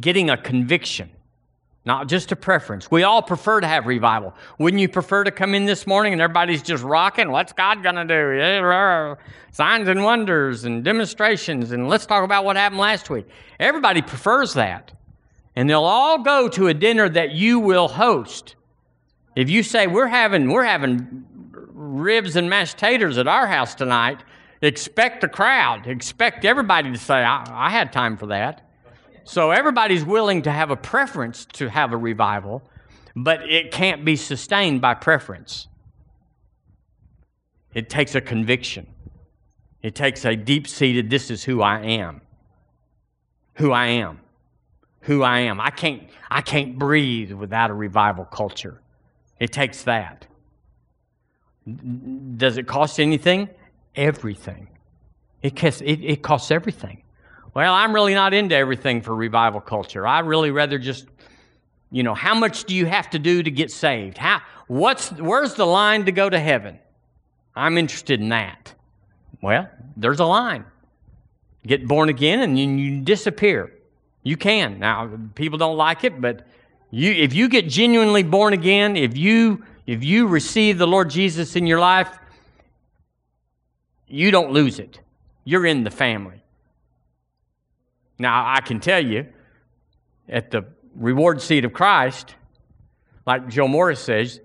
[0.00, 1.10] getting a conviction,
[1.84, 2.90] not just a preference.
[2.90, 4.34] We all prefer to have revival.
[4.58, 7.32] Wouldn't you prefer to come in this morning and everybody's just rocking?
[7.32, 9.16] What's God going to do?
[9.50, 13.26] Signs and wonders and demonstrations, and let's talk about what happened last week.
[13.58, 14.92] Everybody prefers that.
[15.54, 18.54] And they'll all go to a dinner that you will host.
[19.34, 21.24] If you say we're having we're having
[21.72, 24.22] ribs and mashed taters at our house tonight,
[24.60, 25.86] expect the crowd.
[25.86, 28.68] Expect everybody to say, I, I had time for that.
[29.24, 32.62] So everybody's willing to have a preference to have a revival,
[33.14, 35.68] but it can't be sustained by preference.
[37.74, 38.86] It takes a conviction.
[39.82, 42.20] It takes a deep seated, this is who I am.
[43.54, 44.20] Who I am.
[45.02, 45.60] Who I am.
[45.60, 48.80] I can't, I can't breathe without a revival culture.
[49.42, 50.24] It takes that.
[52.36, 53.48] Does it cost anything?
[53.96, 54.68] Everything.
[55.42, 57.02] It costs, it, it costs everything.
[57.52, 60.06] Well, I'm really not into everything for revival culture.
[60.06, 61.06] I really rather just,
[61.90, 64.16] you know, how much do you have to do to get saved?
[64.16, 66.78] How, what's, where's the line to go to heaven?
[67.56, 68.72] I'm interested in that.
[69.42, 70.64] Well, there's a line.
[71.66, 73.72] Get born again and you, you disappear.
[74.22, 74.78] You can.
[74.78, 76.46] Now, people don't like it, but
[76.92, 81.56] you, if you get genuinely born again, if you, if you receive the Lord Jesus
[81.56, 82.18] in your life,
[84.06, 85.00] you don't lose it.
[85.44, 86.42] You're in the family.
[88.18, 89.26] Now, I can tell you,
[90.28, 92.34] at the reward seat of Christ,
[93.26, 94.40] like Joe Morris says,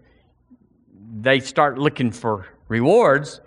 [1.20, 3.42] they start looking for rewards.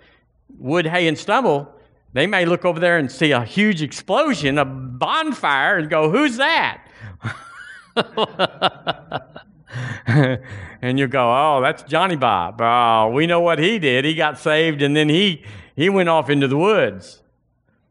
[0.59, 1.73] Wood, hay, and stubble,
[2.13, 6.37] they may look over there and see a huge explosion, a bonfire, and go, Who's
[6.37, 6.85] that?
[10.81, 12.61] and you go, oh, that's Johnny Bob.
[12.61, 14.05] Oh, we know what he did.
[14.05, 15.43] He got saved and then he,
[15.75, 17.21] he went off into the woods.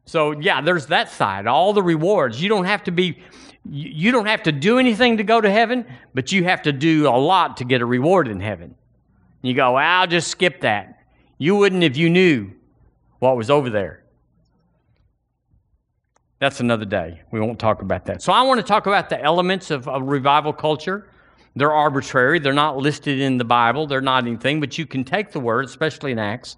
[0.05, 1.47] So, yeah, there's that side.
[1.47, 2.43] All the rewards.
[2.43, 3.19] You don't have to be,
[3.69, 7.09] you don't have to do anything to go to heaven, but you have to do
[7.09, 8.75] a lot to get a reward in heaven.
[9.43, 11.05] You go, well, I'll just skip that.
[11.39, 12.51] You wouldn't if you knew
[13.21, 14.00] what was over there.
[16.41, 17.21] That's another day.
[17.31, 18.23] We won't talk about that.
[18.23, 21.07] So I want to talk about the elements of, of revival culture.
[21.55, 22.39] They're arbitrary.
[22.39, 23.87] They're not listed in the Bible.
[23.87, 26.57] They're not anything, but you can take the word, especially in Acts,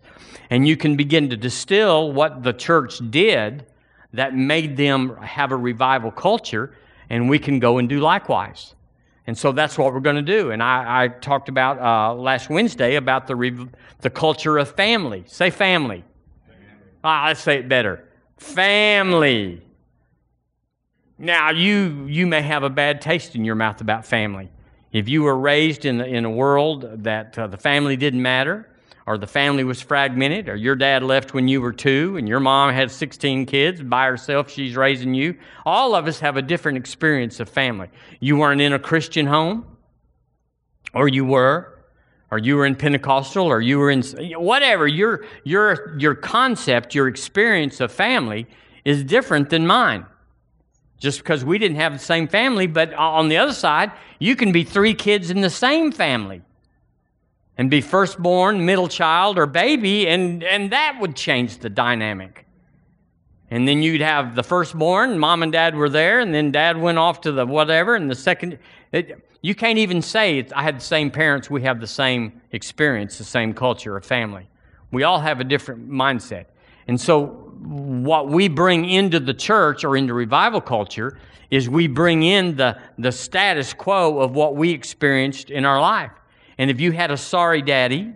[0.50, 3.66] and you can begin to distill what the church did
[4.12, 6.76] that made them have a revival culture,
[7.10, 8.76] and we can go and do likewise.
[9.26, 10.52] And so that's what we're going to do.
[10.52, 13.68] And I, I talked about uh, last Wednesday about the,
[14.00, 15.24] the culture of family.
[15.26, 16.04] Say family.
[17.02, 18.08] Ah, let's say it better.
[18.36, 19.60] Family.
[21.18, 24.50] Now, you, you may have a bad taste in your mouth about family.
[24.92, 28.68] If you were raised in, in a world that uh, the family didn't matter,
[29.06, 32.40] or the family was fragmented, or your dad left when you were two, and your
[32.40, 36.78] mom had 16 kids by herself, she's raising you, all of us have a different
[36.78, 37.88] experience of family.
[38.20, 39.66] You weren't in a Christian home,
[40.94, 41.78] or you were,
[42.30, 44.02] or you were in Pentecostal, or you were in
[44.36, 44.86] whatever.
[44.86, 48.46] Your, your, your concept, your experience of family
[48.84, 50.06] is different than mine
[51.02, 52.68] just because we didn't have the same family.
[52.68, 56.42] But on the other side, you can be three kids in the same family
[57.58, 62.46] and be firstborn, middle child, or baby, and, and that would change the dynamic.
[63.50, 66.98] And then you'd have the firstborn, mom and dad were there, and then dad went
[66.98, 68.58] off to the whatever, and the second.
[68.92, 73.18] It, you can't even say, I had the same parents, we have the same experience,
[73.18, 74.48] the same culture of family.
[74.92, 76.46] We all have a different mindset.
[76.86, 81.18] And so, what we bring into the church or into revival culture
[81.50, 86.10] is we bring in the, the status quo of what we experienced in our life.
[86.58, 88.12] And if you had a sorry daddy,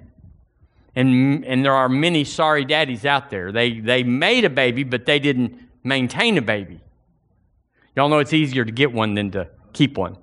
[0.94, 5.04] and, and there are many sorry daddies out there, they, they made a baby, but
[5.04, 6.80] they didn't maintain a baby.
[7.94, 10.16] Y'all know it's easier to get one than to keep one.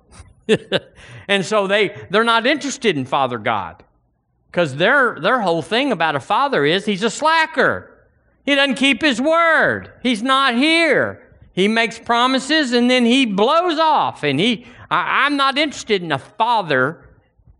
[1.28, 3.84] and so they, they're not interested in Father God
[4.50, 7.93] because their, their whole thing about a father is he's a slacker.
[8.44, 9.90] He doesn't keep his word.
[10.02, 11.20] He's not here.
[11.52, 14.22] He makes promises and then he blows off.
[14.22, 17.08] And he, I, I'm not interested in a father,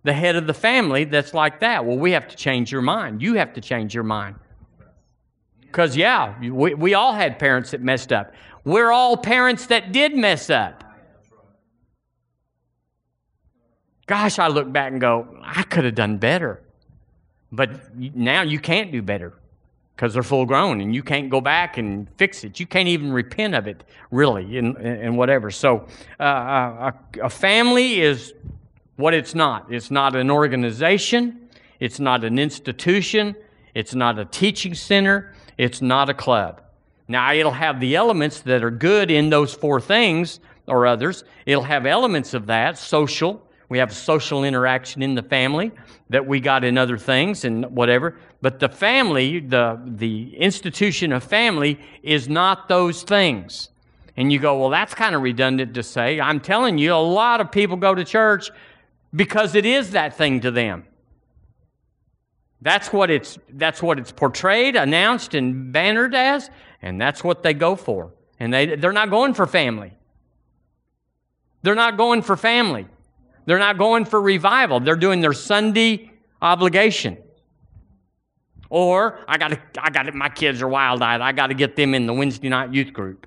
[0.02, 1.86] the head of the family, that's like that.
[1.86, 3.22] Well, we have to change your mind.
[3.22, 4.36] You have to change your mind.
[5.60, 8.32] Because, yeah, we, we all had parents that messed up.
[8.64, 10.84] We're all parents that did mess up.
[14.06, 16.62] Gosh, I look back and go, I could have done better.
[17.50, 19.32] But now you can't do better
[19.94, 22.58] because they're full grown and you can't go back and fix it.
[22.58, 25.50] You can't even repent of it, really, and, and whatever.
[25.50, 25.86] So,
[26.18, 28.34] uh, uh, a, a family is
[28.96, 29.72] what it's not.
[29.72, 31.48] It's not an organization,
[31.80, 33.36] it's not an institution,
[33.74, 36.60] it's not a teaching center, it's not a club.
[37.06, 41.24] Now, it'll have the elements that are good in those four things or others.
[41.44, 45.72] It'll have elements of that social, we have social interaction in the family
[46.10, 48.16] that we got in other things and whatever.
[48.40, 53.70] But the family, the, the institution of family, is not those things.
[54.16, 56.20] And you go, well, that's kind of redundant to say.
[56.20, 58.50] I'm telling you, a lot of people go to church
[59.14, 60.84] because it is that thing to them.
[62.60, 66.48] That's what it's, that's what it's portrayed, announced, and bannered as,
[66.80, 68.12] and that's what they go for.
[68.40, 69.92] And they, they're not going for family.
[71.62, 72.86] They're not going for family.
[73.46, 74.80] They're not going for revival.
[74.80, 77.18] They're doing their Sunday obligation.
[78.70, 81.20] Or I got to, I got my kids are wild-eyed.
[81.20, 83.26] I got to get them in the Wednesday night youth group.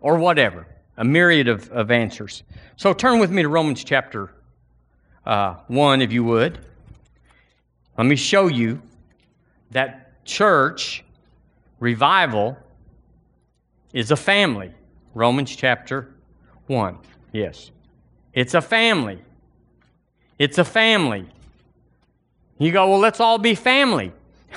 [0.00, 0.66] Or whatever.
[0.96, 2.42] A myriad of, of answers.
[2.76, 4.32] So turn with me to Romans chapter
[5.26, 6.58] uh, 1, if you would.
[7.98, 8.80] Let me show you
[9.70, 11.04] that church
[11.80, 12.56] revival
[13.92, 14.72] is a family.
[15.14, 16.15] Romans chapter
[16.66, 16.98] one,
[17.32, 17.70] yes.
[18.32, 19.22] It's a family.
[20.38, 21.26] It's a family.
[22.58, 24.12] You go, well, let's all be family.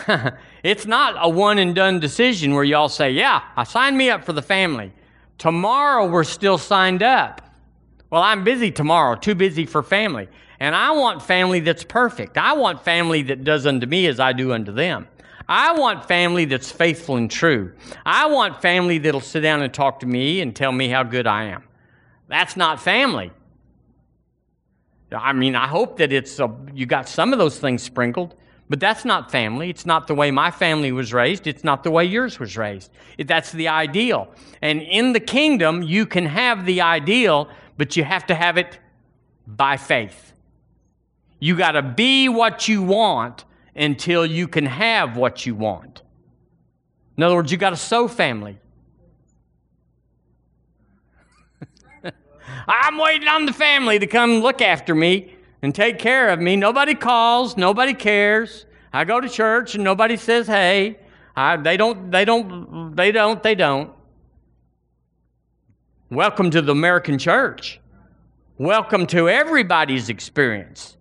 [0.64, 4.24] it's not a one and done decision where y'all say, yeah, I signed me up
[4.24, 4.92] for the family.
[5.38, 7.42] Tomorrow we're still signed up.
[8.10, 10.28] Well, I'm busy tomorrow, too busy for family.
[10.60, 12.38] And I want family that's perfect.
[12.38, 15.08] I want family that does unto me as I do unto them.
[15.48, 17.74] I want family that's faithful and true.
[18.06, 21.26] I want family that'll sit down and talk to me and tell me how good
[21.26, 21.64] I am.
[22.30, 23.32] That's not family.
[25.12, 28.36] I mean, I hope that it's a, you got some of those things sprinkled,
[28.70, 29.72] but that's not family.
[29.72, 31.48] It's not the way my family was raised.
[31.48, 32.92] It's not the way yours was raised.
[33.18, 34.32] That's the ideal.
[34.62, 38.78] And in the kingdom, you can have the ideal, but you have to have it
[39.48, 40.34] by faith.
[41.40, 46.04] You got to be what you want until you can have what you want.
[47.18, 48.60] In other words, you got to sow family.
[52.68, 56.56] I'm waiting on the family to come look after me and take care of me.
[56.56, 58.66] Nobody calls, nobody cares.
[58.94, 61.00] I go to church and nobody says, hey.
[61.36, 63.92] I, they don't, they don't, they don't, they don't.
[66.10, 67.80] Welcome to the American church.
[68.58, 70.98] Welcome to everybody's experience.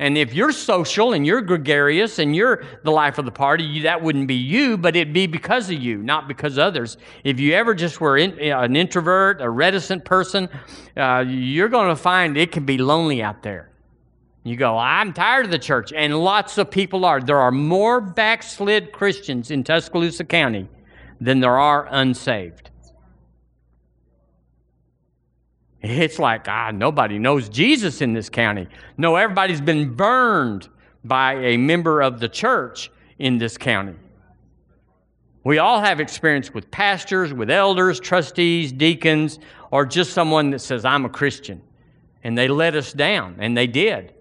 [0.00, 4.00] And if you're social and you're gregarious and you're the life of the party, that
[4.00, 6.98] wouldn't be you, but it'd be because of you, not because others.
[7.24, 10.48] If you ever just were in, an introvert, a reticent person,
[10.96, 13.70] uh, you're going to find it can be lonely out there.
[14.44, 15.92] You go, I'm tired of the church.
[15.92, 17.20] And lots of people are.
[17.20, 20.68] There are more backslid Christians in Tuscaloosa County
[21.20, 22.67] than there are unsaved.
[25.80, 28.66] It's like, ah, nobody knows Jesus in this county.
[28.96, 30.68] No, everybody's been burned
[31.04, 33.94] by a member of the church in this county.
[35.44, 39.38] We all have experience with pastors, with elders, trustees, deacons,
[39.70, 41.62] or just someone that says, I'm a Christian.
[42.24, 44.12] And they let us down, and they did.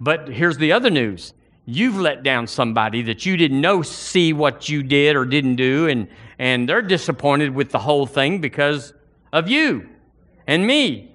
[0.00, 1.34] But here's the other news
[1.66, 5.86] you've let down somebody that you didn't know see what you did or didn't do,
[5.88, 8.94] and, and they're disappointed with the whole thing because
[9.32, 9.88] of you
[10.46, 11.10] and me.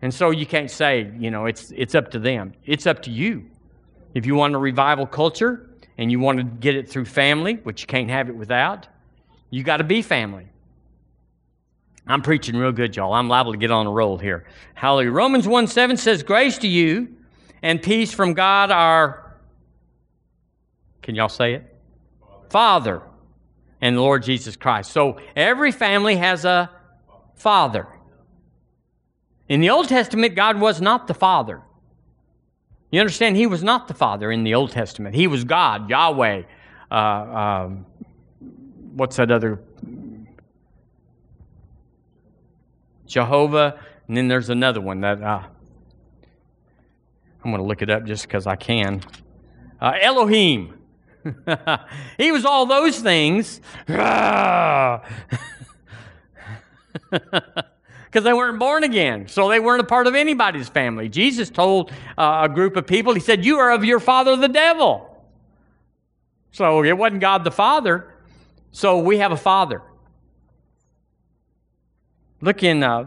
[0.00, 2.54] And so you can't say, you know, it's, it's up to them.
[2.66, 3.44] It's up to you.
[4.14, 7.82] If you want a revival culture and you want to get it through family, which
[7.82, 8.88] you can't have it without,
[9.50, 10.46] you got to be family.
[12.06, 13.12] I'm preaching real good, y'all.
[13.12, 14.44] I'm liable to get on a roll here.
[14.74, 15.12] Hallelujah.
[15.12, 17.16] Romans 1 7 says, Grace to you
[17.62, 19.36] and peace from God our,
[21.00, 21.76] can y'all say it?
[22.50, 23.02] Father
[23.80, 24.90] and the Lord Jesus Christ.
[24.90, 26.70] So every family has a
[27.42, 27.86] father.
[29.48, 31.60] In the Old Testament, God was not the father.
[32.90, 33.36] You understand?
[33.36, 35.14] He was not the father in the Old Testament.
[35.14, 36.42] He was God, Yahweh.
[36.90, 37.86] Uh, um,
[38.94, 39.60] what's that other
[43.06, 43.78] Jehovah,
[44.08, 45.42] and then there's another one that uh,
[47.44, 49.02] I'm going to look it up just because I can.
[49.80, 50.78] Uh, Elohim.
[52.16, 53.60] he was all those things.
[57.12, 59.28] Because they weren't born again.
[59.28, 61.08] So they weren't a part of anybody's family.
[61.08, 64.48] Jesus told uh, a group of people, He said, You are of your father, the
[64.48, 65.08] devil.
[66.50, 68.14] So it wasn't God the Father.
[68.70, 69.82] So we have a father.
[72.42, 73.04] Look in, uh,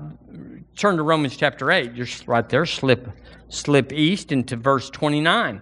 [0.76, 1.93] turn to Romans chapter 8.
[1.93, 2.66] You're right there.
[2.66, 3.10] Slip,
[3.49, 5.62] slip east into verse 29.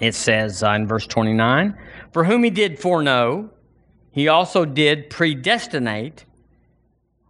[0.00, 1.76] It says uh, in verse 29
[2.12, 3.50] For whom he did foreknow,
[4.10, 6.24] he also did predestinate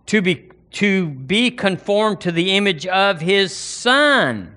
[0.07, 4.57] to be, to be conformed to the image of his son.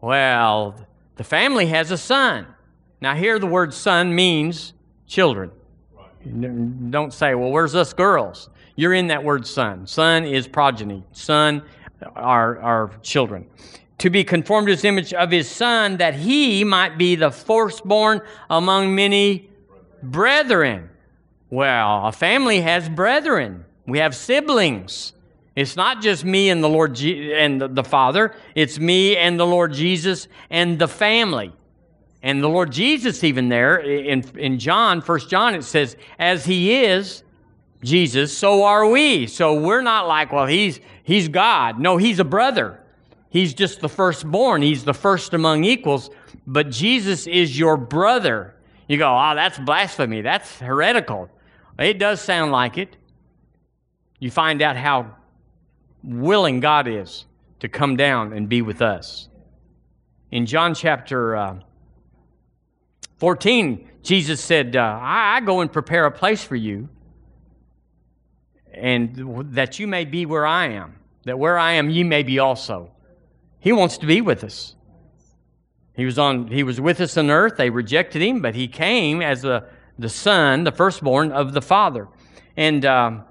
[0.00, 0.86] Well,
[1.16, 2.46] the family has a son.
[3.00, 4.72] Now, here the word son means
[5.06, 5.50] children.
[6.90, 8.50] Don't say, well, where's us girls?
[8.76, 9.86] You're in that word son.
[9.86, 11.04] Son is progeny.
[11.12, 11.62] Son
[12.14, 13.46] are, are children.
[13.98, 18.22] To be conformed to his image of his son, that he might be the firstborn
[18.48, 19.50] among many
[20.02, 20.88] brethren.
[21.50, 23.64] Well, a family has brethren.
[23.86, 25.12] We have siblings.
[25.56, 28.34] It's not just me and the Lord Je- and the, the Father.
[28.54, 31.52] It's me and the Lord Jesus and the family.
[32.22, 36.84] And the Lord Jesus, even there in, in John, First John, it says, as he
[36.84, 37.22] is,
[37.82, 39.26] Jesus, so are we.
[39.26, 41.78] So we're not like, well, he's, he's God.
[41.80, 42.78] No, he's a brother.
[43.30, 44.60] He's just the firstborn.
[44.60, 46.10] He's the first among equals.
[46.46, 48.54] But Jesus is your brother.
[48.86, 50.20] You go, oh, that's blasphemy.
[50.20, 51.30] That's heretical.
[51.78, 52.96] It does sound like it.
[54.20, 55.16] You find out how
[56.04, 57.26] willing God is
[57.58, 59.28] to come down and be with us.
[60.30, 61.56] In John chapter uh,
[63.18, 66.88] 14, Jesus said, uh, I, I go and prepare a place for you
[68.72, 72.38] and that you may be where I am, that where I am, ye may be
[72.38, 72.90] also.
[73.58, 74.74] He wants to be with us.
[75.94, 76.46] He was on.
[76.46, 77.56] He was with us on earth.
[77.56, 79.66] They rejected him, but he came as the
[79.98, 82.08] the son, the firstborn of the Father.
[82.56, 83.24] And um,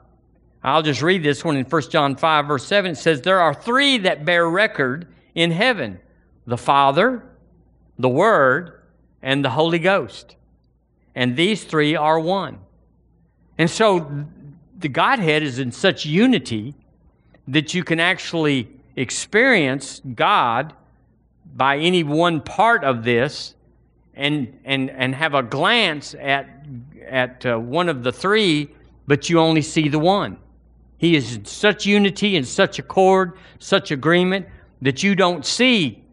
[0.63, 2.91] I'll just read this one in 1 John 5, verse 7.
[2.91, 5.99] It says, There are three that bear record in heaven
[6.45, 7.23] the Father,
[7.97, 8.81] the Word,
[9.21, 10.35] and the Holy Ghost.
[11.15, 12.59] And these three are one.
[13.57, 14.25] And so
[14.77, 16.75] the Godhead is in such unity
[17.47, 20.73] that you can actually experience God
[21.55, 23.55] by any one part of this
[24.13, 26.65] and, and, and have a glance at,
[27.07, 28.69] at uh, one of the three,
[29.07, 30.37] but you only see the one.
[30.99, 34.45] He is in such unity and such accord, such agreement
[34.81, 36.03] that you don't see,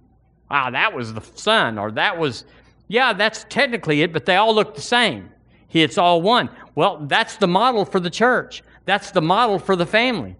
[0.50, 2.44] wow, that was the Son, or that was,
[2.88, 5.28] yeah, that's technically it, but they all look the same.
[5.72, 6.48] It's all one.
[6.74, 8.62] Well, that's the model for the church.
[8.86, 10.36] That's the model for the family.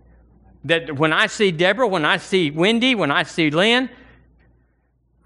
[0.65, 3.91] That when I see Deborah, when I see Wendy, when I see Lynn,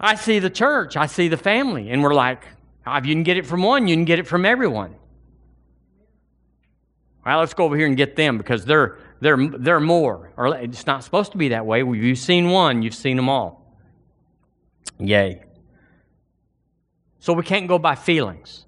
[0.01, 2.43] I see the church, I see the family, and we're like,
[2.87, 4.95] oh, if you can get it from one, you can get it from everyone.
[7.25, 10.33] Well, let's go over here and get them because they're they're they're more.
[10.37, 11.81] Or it's not supposed to be that way.
[11.81, 13.77] You've seen one, you've seen them all.
[14.99, 15.43] Yay.
[17.19, 18.65] So we can't go by feelings.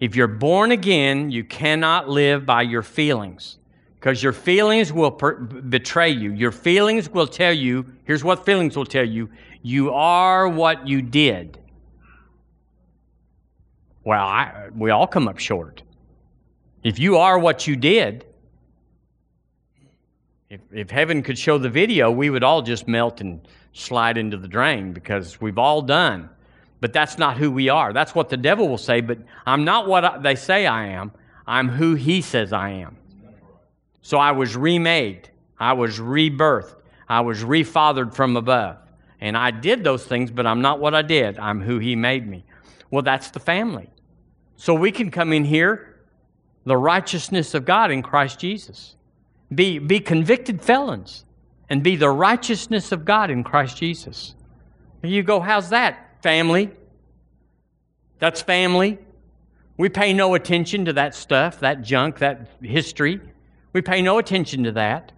[0.00, 3.58] If you're born again, you cannot live by your feelings
[4.00, 6.32] because your feelings will per- betray you.
[6.32, 9.30] Your feelings will tell you here's what feelings will tell you
[9.62, 11.58] you are what you did.
[14.04, 15.82] Well, I, we all come up short.
[16.82, 18.26] If you are what you did,
[20.52, 23.40] if, if heaven could show the video, we would all just melt and
[23.72, 26.28] slide into the drain because we've all done
[26.82, 27.92] but that's not who we are.
[27.92, 31.12] That's what the devil will say, but I'm not what they say I am.
[31.46, 32.96] I'm who he says I am.
[34.02, 35.30] So I was remade.
[35.60, 36.74] I was rebirthed.
[37.08, 38.78] I was refathered from above.
[39.20, 41.38] And I did those things, but I'm not what I did.
[41.38, 42.44] I'm who he made me.
[42.90, 43.88] Well, that's the family.
[44.56, 46.00] So we can come in here,
[46.64, 48.96] the righteousness of God in Christ Jesus.
[49.54, 51.24] Be, be convicted felons
[51.68, 54.34] and be the righteousness of God in Christ Jesus.
[55.02, 56.12] You go, how's that?
[56.22, 56.70] family.
[58.18, 58.98] That's family.
[59.76, 63.20] We pay no attention to that stuff, that junk, that history.
[63.72, 65.12] We pay no attention to that.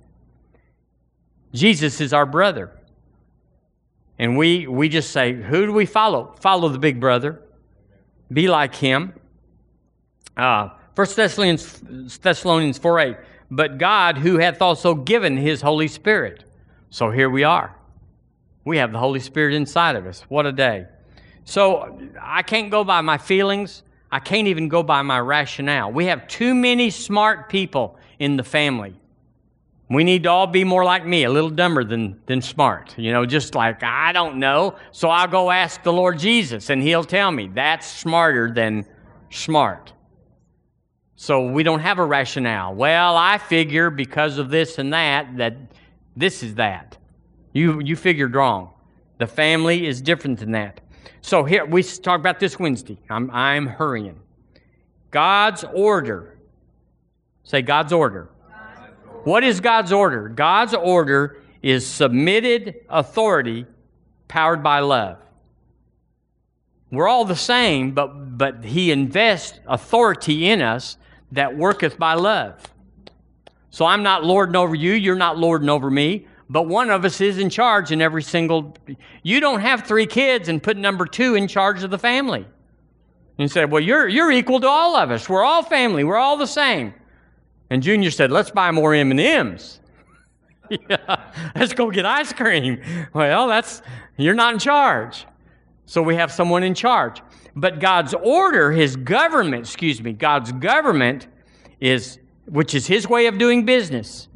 [1.52, 2.72] Jesus is our brother.
[4.18, 6.34] And we, we just say, who do we follow?
[6.40, 7.42] Follow the big brother.
[8.32, 9.12] Be like him.
[10.36, 13.16] Uh, 1 Thessalonians, Thessalonians 4 8.
[13.50, 16.44] But God, who hath also given his Holy Spirit.
[16.90, 17.74] So here we are.
[18.64, 20.22] We have the Holy Spirit inside of us.
[20.28, 20.86] What a day.
[21.44, 23.82] So I can't go by my feelings.
[24.10, 25.92] I can't even go by my rationale.
[25.92, 28.94] We have too many smart people in the family.
[29.90, 32.96] We need to all be more like me, a little dumber than, than smart.
[32.96, 34.76] You know, just like, I don't know.
[34.92, 38.86] So I'll go ask the Lord Jesus, and He'll tell me that's smarter than
[39.30, 39.93] smart.
[41.16, 42.74] So we don't have a rationale.
[42.74, 45.56] Well, I figure because of this and that, that
[46.16, 46.98] this is that.
[47.52, 48.70] You, you figured wrong.
[49.18, 50.80] The family is different than that.
[51.20, 52.98] So here, we talk about this Wednesday.
[53.08, 54.18] I'm, I'm hurrying.
[55.10, 56.36] God's order.
[57.44, 58.28] Say God's order.
[59.22, 60.28] What is God's order?
[60.28, 63.66] God's order is submitted authority
[64.28, 65.18] powered by love.
[66.90, 70.98] We're all the same, but, but He invests authority in us
[71.34, 72.60] that worketh by love.
[73.70, 77.20] So I'm not lording over you, you're not lording over me, but one of us
[77.20, 78.76] is in charge in every single.
[79.22, 82.46] You don't have three kids and put number two in charge of the family.
[83.36, 85.28] And said, Well, you're, you're equal to all of us.
[85.28, 86.94] We're all family, we're all the same.
[87.70, 89.80] And Junior said, let's buy more M&Ms.
[90.70, 92.80] yeah, let's go get ice cream.
[93.12, 93.82] Well, that's,
[94.16, 95.26] you're not in charge.
[95.86, 97.22] So we have someone in charge.
[97.54, 101.28] But God's order, his government, excuse me, God's government
[101.80, 104.28] is, which is his way of doing business.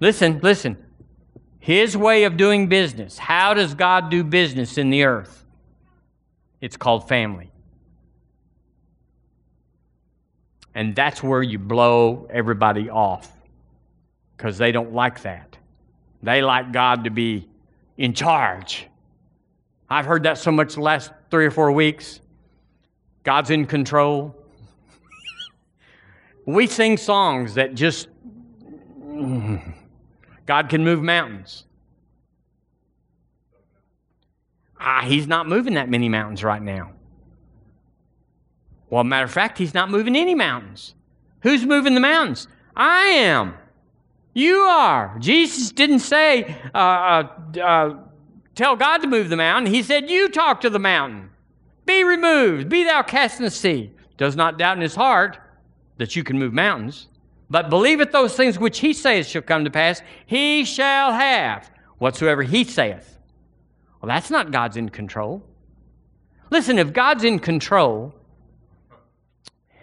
[0.00, 0.76] Listen, listen.
[1.58, 3.18] His way of doing business.
[3.18, 5.44] How does God do business in the earth?
[6.60, 7.50] It's called family.
[10.74, 13.30] And that's where you blow everybody off
[14.36, 15.58] because they don't like that.
[16.22, 17.48] They like God to be
[17.98, 18.86] in charge.
[19.90, 22.20] I've heard that so much the last three or four weeks.
[23.24, 24.36] God's in control.
[26.46, 28.06] we sing songs that just,
[30.46, 31.64] God can move mountains.
[34.78, 36.92] Ah, he's not moving that many mountains right now.
[38.88, 40.94] Well, matter of fact, he's not moving any mountains.
[41.42, 42.48] Who's moving the mountains?
[42.76, 43.54] I am.
[44.34, 45.16] You are.
[45.18, 47.96] Jesus didn't say, uh, uh, uh,
[48.54, 49.72] tell God to move the mountain.
[49.72, 51.30] He said, You talk to the mountain.
[51.86, 52.68] Be removed.
[52.68, 53.90] Be thou cast in the sea.
[54.16, 55.38] Does not doubt in his heart
[55.96, 57.08] that you can move mountains,
[57.48, 60.00] but believeth those things which he saith shall come to pass.
[60.24, 63.18] He shall have whatsoever he saith.
[64.00, 65.42] Well, that's not God's in control.
[66.48, 68.14] Listen, if God's in control,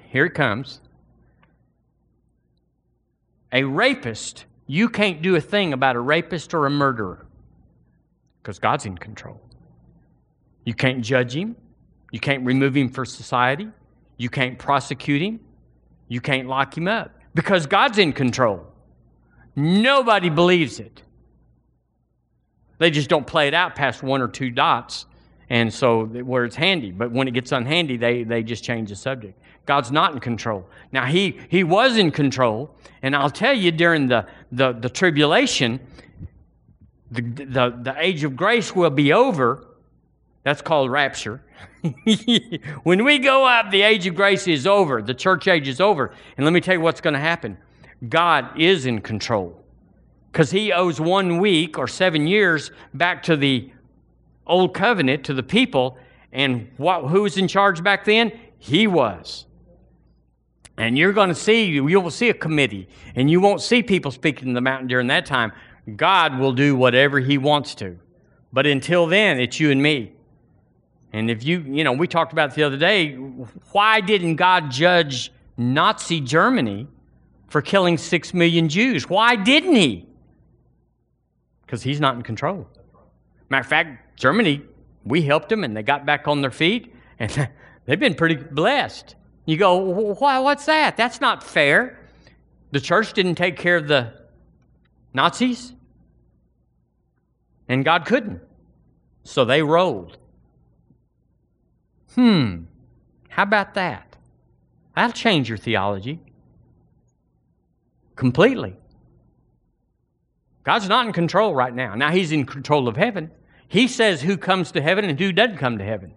[0.10, 0.82] here it comes.
[3.52, 7.27] A rapist, you can't do a thing about a rapist or a murderer
[8.48, 9.42] because God's in control.
[10.64, 11.58] You can't judge him.
[12.14, 13.68] You can't remove him for society.
[14.16, 15.42] You can't prosecute him.
[16.08, 18.66] You can't lock him up because God's in control.
[19.58, 21.04] Nobody believes it.
[22.78, 25.08] They just don't play it out past one or two dots,
[25.50, 26.92] and so where it's handy.
[26.92, 29.38] But when it gets unhandy, they, they just change the subject.
[29.66, 30.70] God's not in control.
[30.94, 35.82] Now, he, he was in control, and I'll tell you during the, the, the tribulation,
[37.12, 39.66] the, the, the age of grace will be over.
[40.44, 41.42] That's called rapture.
[42.84, 45.02] when we go up, the age of grace is over.
[45.02, 46.14] The church age is over.
[46.38, 47.58] And let me tell you what's going to happen
[48.08, 49.64] God is in control
[50.32, 53.72] because he owes one week or seven years back to the
[54.46, 55.98] old covenant, to the people.
[56.32, 58.32] And what, who was in charge back then?
[58.60, 59.46] He was.
[60.78, 64.12] And you're going to see, you will see a committee, and you won't see people
[64.12, 65.52] speaking in the mountain during that time.
[65.96, 67.98] God will do whatever He wants to.
[68.52, 70.12] But until then, it's you and me.
[71.14, 73.14] And if you, you know, we talked about the other day,
[73.72, 76.88] why didn't God judge Nazi Germany
[77.48, 79.10] for killing six million Jews?
[79.10, 80.06] Why didn't He?
[81.66, 82.68] Because He's not in control.
[83.50, 84.62] Matter of fact, Germany,
[85.06, 87.50] we helped them and they got back on their feet, and
[87.86, 89.16] they've been pretty blessed.
[89.46, 90.98] You go, why, what's that?
[90.98, 91.98] That's not fair.
[92.72, 94.12] The church didn't take care of the
[95.14, 95.74] Nazis,
[97.68, 98.42] and God couldn't.
[99.24, 100.18] So they rolled.
[102.16, 102.64] Hmm,
[103.30, 104.16] how about that?
[104.96, 106.20] That'll change your theology
[108.16, 108.76] completely.
[110.64, 111.96] God's not in control right now.
[111.96, 113.32] Now, He's in control of heaven.
[113.70, 116.14] He says who comes to heaven and who doesn't come to heaven.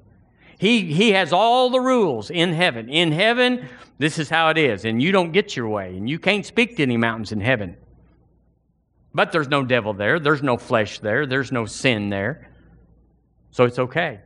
[0.58, 2.88] He, he has all the rules in heaven.
[2.88, 6.18] In heaven, this is how it is, and you don't get your way, and you
[6.18, 7.76] can't speak to any mountains in heaven.
[9.12, 12.50] But there's no devil there, there's no flesh there, there's no sin there.
[13.50, 14.20] So it's okay.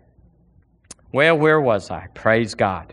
[1.12, 2.09] Well, where was I?
[2.09, 2.93] Praise God.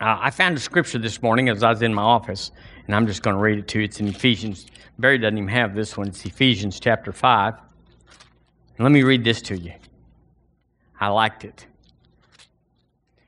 [0.00, 2.52] Uh, I found a scripture this morning as I was in my office,
[2.86, 3.84] and I'm just going to read it to you.
[3.84, 4.66] It's in Ephesians.
[4.98, 6.08] Barry doesn't even have this one.
[6.08, 7.54] It's Ephesians chapter 5.
[7.54, 9.72] And let me read this to you.
[11.00, 11.66] I liked it.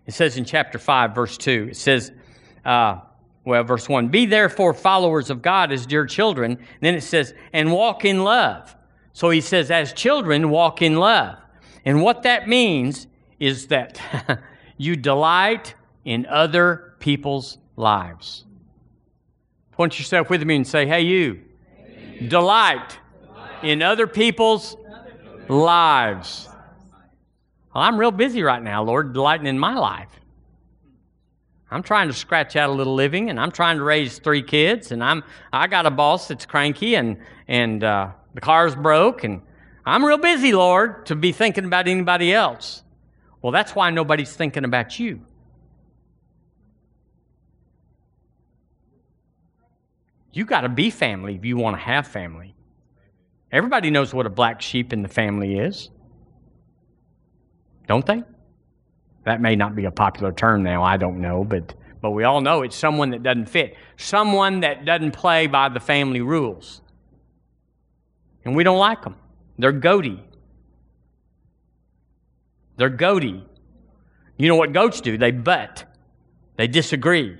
[0.06, 2.12] It says in chapter 5, verse 2, it says,
[2.64, 3.00] uh,
[3.44, 6.52] well, verse 1, be therefore followers of God as dear children.
[6.52, 8.74] And then it says, and walk in love.
[9.12, 11.38] So he says, as children, walk in love.
[11.84, 13.06] And what that means
[13.38, 14.00] is that
[14.76, 15.74] you delight
[16.04, 18.44] in other people's lives.
[19.72, 21.42] Point yourself with me and say, Hey, you,
[22.28, 22.98] delight
[23.62, 24.76] in other people's
[25.48, 26.48] lives.
[27.74, 30.10] Well, I'm real busy right now, Lord, delighting in my life.
[31.74, 34.92] I'm trying to scratch out a little living, and I'm trying to raise three kids,
[34.92, 37.16] and I'm I got a boss that's cranky, and
[37.48, 39.42] and uh, the car's broke, and
[39.84, 42.84] I'm real busy, Lord, to be thinking about anybody else.
[43.42, 45.20] Well, that's why nobody's thinking about you.
[50.32, 52.54] You got to be family if you want to have family.
[53.50, 55.90] Everybody knows what a black sheep in the family is.
[57.88, 58.22] Don't they?
[59.24, 62.40] That may not be a popular term now, I don't know, but, but we all
[62.40, 66.82] know it's someone that doesn't fit, someone that doesn't play by the family rules.
[68.44, 69.16] And we don't like them.
[69.58, 70.22] They're goaty.
[72.76, 73.44] They're goaty.
[74.36, 75.16] You know what goats do?
[75.16, 75.84] They butt.
[76.56, 77.38] They disagree.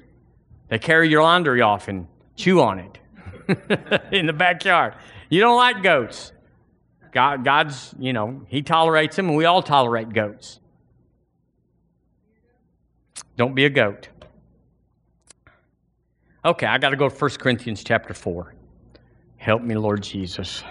[0.69, 2.07] They carry your laundry off and
[2.37, 2.99] chew on it
[4.13, 4.95] in the backyard.
[5.29, 6.33] You don't like goats.
[7.13, 10.61] God, God's, you know, He tolerates them, and we all tolerate goats.
[13.37, 14.09] Don't be a goat.
[16.45, 18.55] Okay, I got to go to 1 Corinthians chapter 4.
[19.37, 20.63] Help me, Lord Jesus.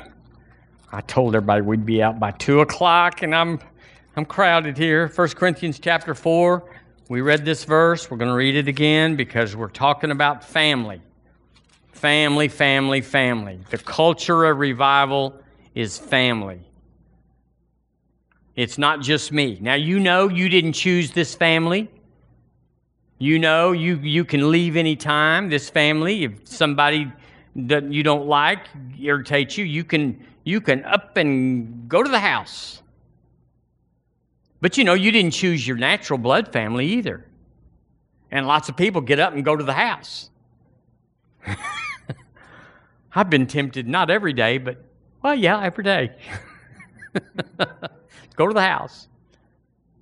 [0.91, 3.60] I told everybody we'd be out by 2 o'clock, and I'm,
[4.16, 5.08] I'm crowded here.
[5.08, 6.64] 1 Corinthians chapter 4.
[7.10, 8.10] We read this verse.
[8.10, 11.02] We're going to read it again because we're talking about family
[12.04, 13.58] family, family, family.
[13.70, 15.39] The culture of revival
[15.74, 16.60] is family.
[18.58, 19.58] It's not just me.
[19.62, 21.89] Now, you know you didn't choose this family.
[23.24, 26.26] You know you, you can leave anytime, this family.
[26.26, 27.09] If somebody
[27.55, 28.67] that you don't like
[28.99, 32.82] irritates you, you can, you can up and go to the house.
[34.59, 37.26] But you know, you didn't choose your natural blood family either.
[38.30, 40.30] And lots of people get up and go to the house.
[43.15, 44.84] I've been tempted, not every day, but,
[45.21, 46.11] well, yeah, every day.
[48.36, 49.07] Go to the house.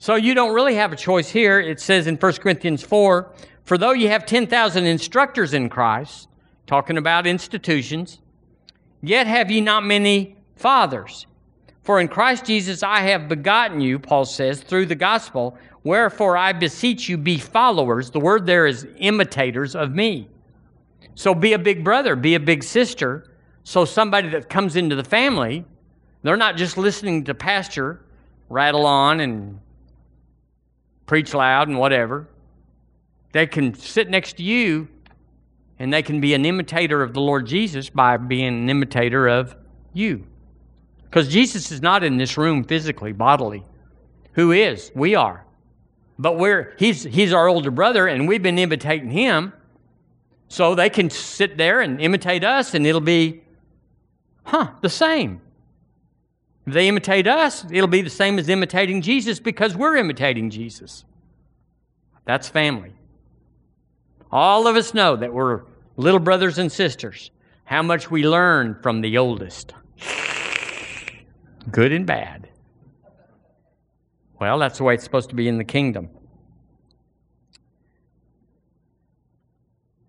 [0.01, 1.59] So you don't really have a choice here.
[1.59, 3.31] It says in 1 Corinthians 4
[3.65, 6.27] For though you have 10,000 instructors in Christ,
[6.65, 8.19] talking about institutions,
[9.03, 11.27] yet have ye not many fathers.
[11.83, 15.55] For in Christ Jesus I have begotten you, Paul says, through the gospel.
[15.83, 18.09] Wherefore I beseech you, be followers.
[18.09, 20.27] The word there is imitators of me.
[21.13, 23.29] So be a big brother, be a big sister.
[23.63, 25.63] So somebody that comes into the family,
[26.23, 28.01] they're not just listening to pastor
[28.49, 29.59] rattle on and
[31.11, 32.25] preach loud and whatever.
[33.33, 34.87] They can sit next to you
[35.77, 39.53] and they can be an imitator of the Lord Jesus by being an imitator of
[39.91, 40.25] you.
[41.03, 43.61] Because Jesus is not in this room physically, bodily.
[44.35, 44.89] Who is?
[44.95, 45.45] We are.
[46.17, 49.51] But we're he's he's our older brother and we've been imitating him.
[50.47, 53.43] So they can sit there and imitate us, and it'll be,
[54.43, 55.41] huh, the same.
[56.71, 61.03] If they imitate us, it'll be the same as imitating Jesus because we're imitating Jesus.
[62.23, 62.93] That's family.
[64.31, 65.63] All of us know that we're
[65.97, 67.29] little brothers and sisters,
[67.65, 69.73] how much we learn from the oldest,
[71.69, 72.47] good and bad.
[74.39, 76.09] Well, that's the way it's supposed to be in the kingdom.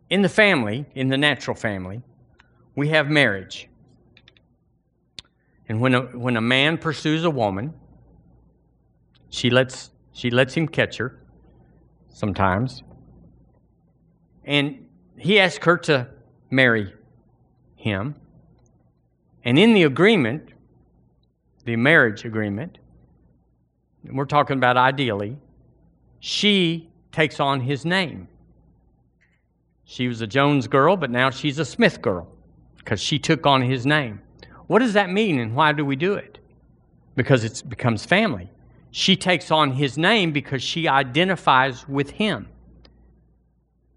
[0.08, 2.02] In the family, in the natural family,
[2.76, 3.68] we have marriage.
[5.68, 7.72] And when a, when a man pursues a woman,
[9.30, 11.20] she lets, she lets him catch her
[12.08, 12.82] sometimes.
[14.44, 14.86] And
[15.16, 16.08] he asks her to
[16.50, 16.92] marry
[17.76, 18.16] him.
[19.44, 20.50] And in the agreement,
[21.64, 22.78] the marriage agreement,
[24.06, 25.38] and we're talking about ideally,
[26.20, 28.28] she takes on his name.
[29.84, 32.28] She was a Jones girl, but now she's a Smith girl
[32.78, 34.21] because she took on his name.
[34.72, 36.38] What does that mean and why do we do it?
[37.14, 38.48] Because it becomes family.
[38.90, 42.48] she takes on his name because she identifies with him.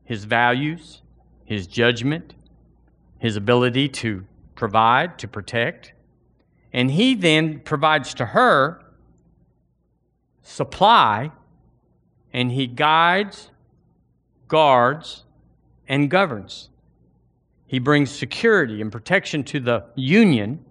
[0.04, 1.02] His values,
[1.46, 2.34] his judgment,
[3.18, 5.94] his ability to provide, to protect.
[6.74, 8.84] And he then provides to her
[10.42, 11.32] supply,
[12.34, 13.50] and he guides,
[14.50, 15.24] guards,
[15.88, 16.68] and governs.
[17.66, 20.65] He brings security and protection to the union.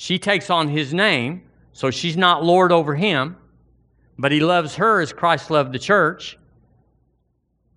[0.00, 1.42] She takes on his name,
[1.74, 3.36] so she's not Lord over him,
[4.18, 6.38] but he loves her as Christ loved the church.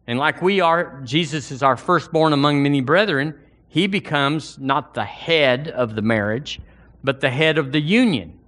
[0.08, 3.38] And like we are, Jesus is our firstborn among many brethren.
[3.68, 6.62] He becomes not the head of the marriage,
[7.04, 8.40] but the head of the union.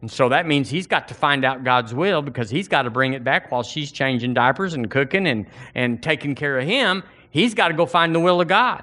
[0.00, 2.90] And so that means he's got to find out God's will because he's got to
[2.90, 7.02] bring it back while she's changing diapers and cooking and, and taking care of him.
[7.28, 8.82] He's got to go find the will of God.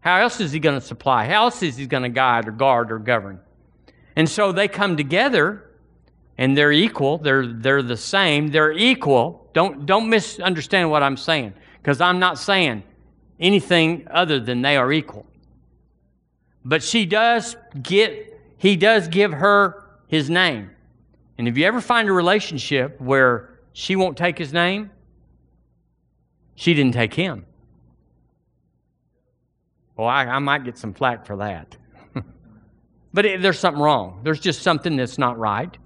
[0.00, 1.26] How else is he going to supply?
[1.26, 3.40] How else is he going to guide or guard or govern?
[4.16, 5.70] And so they come together
[6.38, 7.18] and they're equal.
[7.18, 8.48] They're, they're the same.
[8.48, 9.48] They're equal.
[9.52, 12.82] Don't, don't misunderstand what I'm saying because I'm not saying
[13.38, 15.26] anything other than they are equal.
[16.64, 20.70] But she does get he does give her his name.
[21.38, 24.90] And if you ever find a relationship where she won't take his name,
[26.56, 27.46] she didn't take him.
[29.96, 31.76] Well, I, I might get some flack for that.
[33.12, 34.20] but it, there's something wrong.
[34.22, 35.76] There's just something that's not right.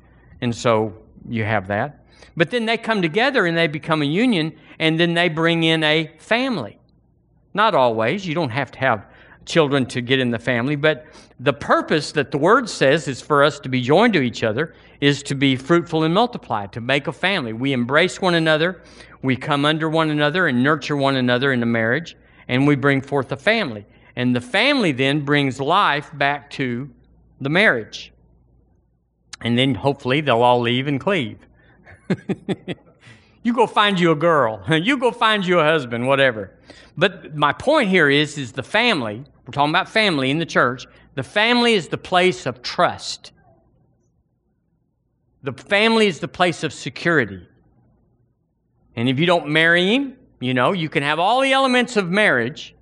[0.41, 0.95] And so
[1.29, 2.05] you have that.
[2.37, 5.83] But then they come together and they become a union, and then they bring in
[5.83, 6.79] a family.
[7.53, 8.27] Not always.
[8.27, 9.07] You don't have to have
[9.45, 11.07] children to get in the family, but
[11.39, 14.75] the purpose that the word says is for us to be joined to each other
[15.01, 17.53] is to be fruitful and multiply, to make a family.
[17.53, 18.83] We embrace one another,
[19.23, 22.17] we come under one another and nurture one another in a marriage,
[22.49, 23.85] and we bring forth a family.
[24.17, 26.91] And the family then brings life back to
[27.41, 28.13] the marriage.
[29.41, 31.39] And then hopefully they'll all leave and cleave.
[33.43, 36.51] you go find you a girl, you go find you a husband, whatever.
[36.97, 40.87] But my point here is, is the family, we're talking about family in the church,
[41.15, 43.33] the family is the place of trust.
[45.43, 47.47] The family is the place of security.
[48.97, 52.11] And if you don't marry him, you know, you can have all the elements of
[52.11, 52.74] marriage.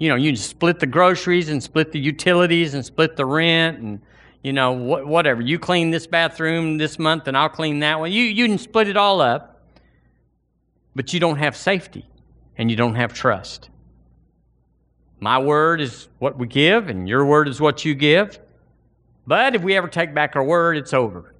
[0.00, 4.00] You know, you split the groceries and split the utilities and split the rent and,
[4.42, 5.42] you know, wh- whatever.
[5.42, 8.10] You clean this bathroom this month and I'll clean that one.
[8.10, 9.62] You, you can split it all up,
[10.96, 12.06] but you don't have safety
[12.56, 13.68] and you don't have trust.
[15.20, 18.38] My word is what we give, and your word is what you give.
[19.26, 21.34] But if we ever take back our word, it's over.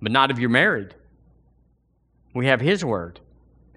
[0.00, 0.94] But not if you're married.
[2.32, 3.18] We have His word,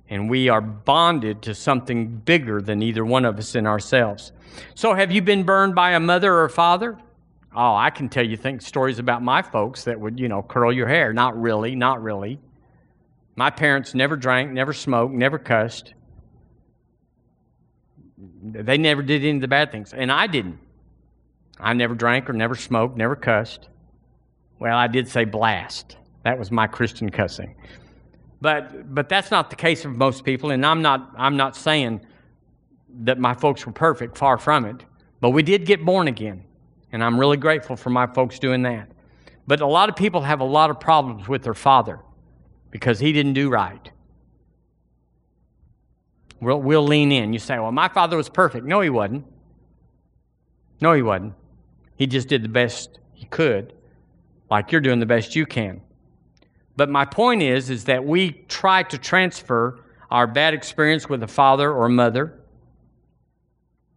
[0.10, 4.32] and we are bonded to something bigger than either one of us in ourselves.
[4.76, 6.98] So, have you been burned by a mother or father?
[7.56, 10.72] Oh, I can tell you think stories about my folks that would, you know, curl
[10.72, 11.14] your hair.
[11.14, 12.40] Not really, not really.
[13.36, 15.94] My parents never drank, never smoked, never cussed.
[18.44, 20.60] They never did any of the bad things, and I didn't.
[21.60, 23.70] I never drank or never smoked, never cussed.
[24.60, 25.98] Well, I did say blast.
[26.24, 27.56] That was my Christian cussing.
[28.40, 32.02] But but that's not the case of most people, and I'm not I'm not saying
[33.04, 34.86] that my folks were perfect, far from it.
[35.20, 36.44] But we did get born again,
[36.92, 38.92] and I'm really grateful for my folks doing that.
[39.48, 42.00] But a lot of people have a lot of problems with their father
[42.70, 43.90] because he didn't do right.
[46.40, 47.34] We'll, we'll lean in.
[47.34, 48.66] You say, well, my father was perfect.
[48.66, 49.26] No, he wasn't.
[50.82, 51.34] No, he wasn't.
[51.96, 53.74] He just did the best he could,
[54.52, 55.82] like you're doing the best you can.
[56.78, 61.28] But my point is, is that we try to transfer our bad experience with a
[61.28, 62.40] father or mother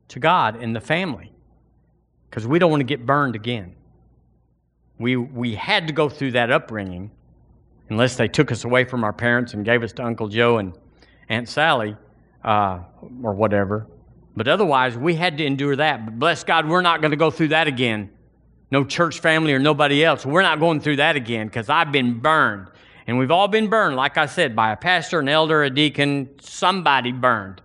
[0.09, 1.31] to God and the family
[2.29, 3.75] because we don't want to get burned again.
[4.99, 7.11] We, we had to go through that upbringing
[7.91, 10.73] unless they took us away from our parents and gave us to Uncle Joe and
[11.29, 11.97] Aunt Sally
[12.45, 12.81] uh,
[13.23, 13.87] or whatever.
[14.37, 16.05] But otherwise, we had to endure that.
[16.05, 18.11] But bless God, we're not going to go through that again.
[18.71, 20.25] No church family or nobody else.
[20.25, 22.69] We're not going through that again because I've been burned.
[23.07, 26.29] And we've all been burned, like I said, by a pastor, an elder, a deacon,
[26.41, 27.61] somebody burned.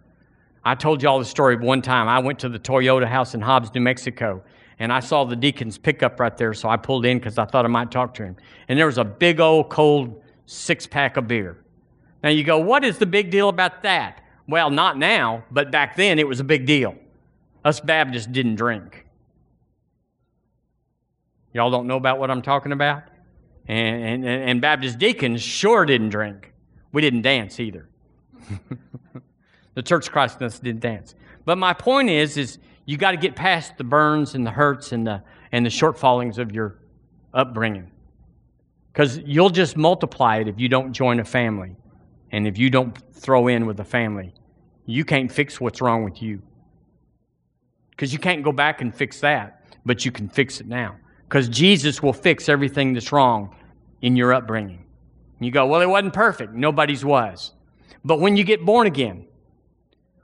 [0.63, 2.07] I told you all the story one time.
[2.07, 4.43] I went to the Toyota house in Hobbs, New Mexico,
[4.79, 7.65] and I saw the deacon's pickup right there, so I pulled in because I thought
[7.65, 8.35] I might talk to him.
[8.67, 11.57] And there was a big old cold six pack of beer.
[12.23, 14.23] Now you go, what is the big deal about that?
[14.47, 16.95] Well, not now, but back then it was a big deal.
[17.63, 19.04] Us Baptists didn't drink.
[21.55, 23.03] Y'all don't know about what I'm talking about?
[23.65, 26.51] And, and, and Baptist deacons sure didn't drink.
[26.91, 27.87] We didn't dance either.
[29.73, 31.15] the Church of Christ didn't dance.
[31.45, 34.91] But my point is, is you got to get past the burns and the hurts
[34.91, 36.77] and the and the shortfallings of your
[37.33, 37.89] upbringing.
[38.91, 41.77] Because you'll just multiply it if you don't join a family
[42.33, 44.33] and if you don't throw in with a family.
[44.85, 46.41] You can't fix what's wrong with you.
[47.91, 50.97] Because you can't go back and fix that, but you can fix it now.
[51.35, 53.53] Because Jesus will fix everything that's wrong
[54.01, 54.85] in your upbringing.
[55.41, 56.53] You go, well, it wasn't perfect.
[56.53, 57.51] Nobody's was.
[58.05, 59.25] But when you get born again,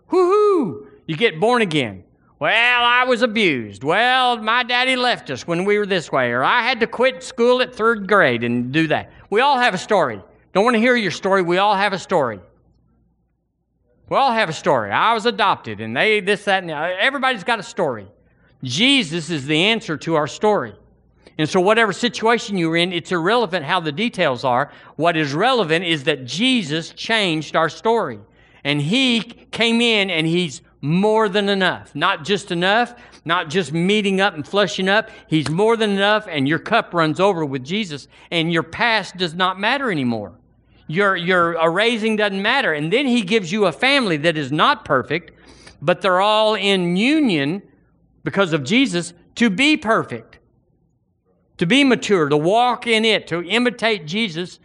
[0.09, 2.05] whoo you get born again.
[2.39, 3.83] Well, I was abused.
[3.83, 7.23] Well, my daddy left us when we were this way, or I had to quit
[7.23, 9.11] school at third grade and do that.
[9.29, 10.21] We all have a story.
[10.53, 11.41] Don't want to hear your story.
[11.41, 12.39] We all have a story.
[14.07, 14.91] We all have a story.
[14.91, 18.07] I was adopted, and they this, that, and the, everybody's got a story.
[18.63, 20.73] Jesus is the answer to our story.
[21.37, 24.71] And so, whatever situation you're in, it's irrelevant how the details are.
[24.95, 28.19] What is relevant is that Jesus changed our story.
[28.63, 31.95] And He came in and He's more than enough.
[31.95, 35.09] Not just enough, not just meeting up and flushing up.
[35.27, 39.33] He's more than enough, and your cup runs over with Jesus, and your past does
[39.33, 40.33] not matter anymore.
[40.87, 42.73] Your, your raising doesn't matter.
[42.73, 45.31] And then he gives you a family that is not perfect,
[45.81, 47.61] but they're all in union
[48.23, 50.39] because of Jesus to be perfect,
[51.61, 54.59] to be mature, to walk in it, to imitate Jesus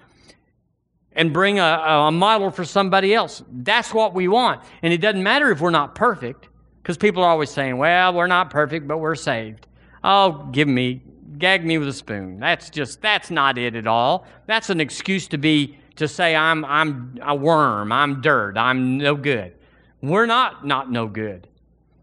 [1.12, 3.42] and bring a, a model for somebody else.
[3.52, 4.62] That's what we want.
[4.80, 6.48] And it doesn't matter if we're not perfect,
[6.82, 9.66] because people are always saying, well, we're not perfect, but we're saved.
[10.02, 11.02] Oh, give me,
[11.36, 12.40] gag me with a spoon.
[12.40, 14.26] That's just, that's not it at all.
[14.46, 19.16] That's an excuse to be to say I'm, I'm a worm, I'm dirt, I'm no
[19.16, 19.52] good.
[20.00, 21.46] We're not not no good.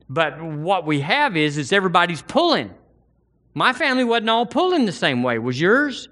[0.08, 2.76] But what we have is, is everybody's pulling.
[3.54, 5.38] My family wasn't all pulling the same way.
[5.38, 6.10] Was yours?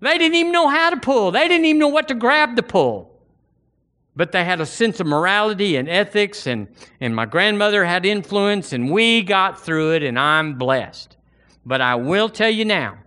[0.00, 1.30] They didn't even know how to pull.
[1.30, 3.10] They didn't even know what to grab to pull.
[4.16, 6.68] But they had a sense of morality and ethics, and,
[7.00, 11.16] and my grandmother had influence, and we got through it, and I'm blessed.
[11.64, 12.98] But I will tell you now,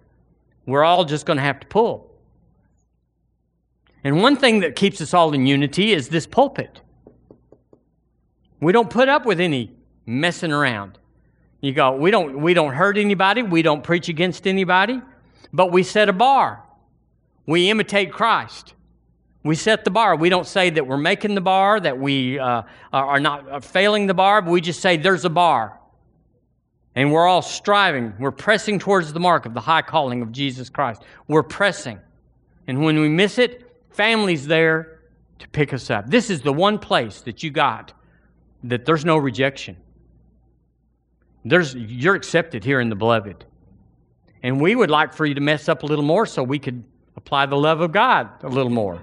[0.66, 2.12] we're all just going to have to pull.
[4.04, 6.82] And one thing that keeps us all in unity is this pulpit.
[8.60, 9.72] We don't put up with any
[10.06, 10.98] messing around.
[11.64, 15.02] You go, we don't, we don't hurt anybody, we don't preach against anybody,
[15.54, 16.62] but we set a bar.
[17.46, 18.74] We imitate Christ.
[19.44, 20.18] We set the bar.
[20.18, 24.14] We don't say that we're making the bar, that we uh, are not failing the
[24.14, 25.80] bar, but we just say there's a bar.
[26.96, 28.14] And we're all striving.
[28.20, 31.04] We're pressing towards the mark of the high calling of Jesus Christ.
[31.30, 31.98] We're pressing.
[32.68, 35.00] And when we miss it, Family's there
[35.40, 36.10] to pick us up.
[36.10, 37.94] This is the one place that you got
[38.66, 39.78] that there's no rejection.
[41.46, 43.46] There's, you're accepted here in the beloved.
[44.44, 46.84] And we would like for you to mess up a little more so we could
[47.16, 49.02] apply the love of God a little more.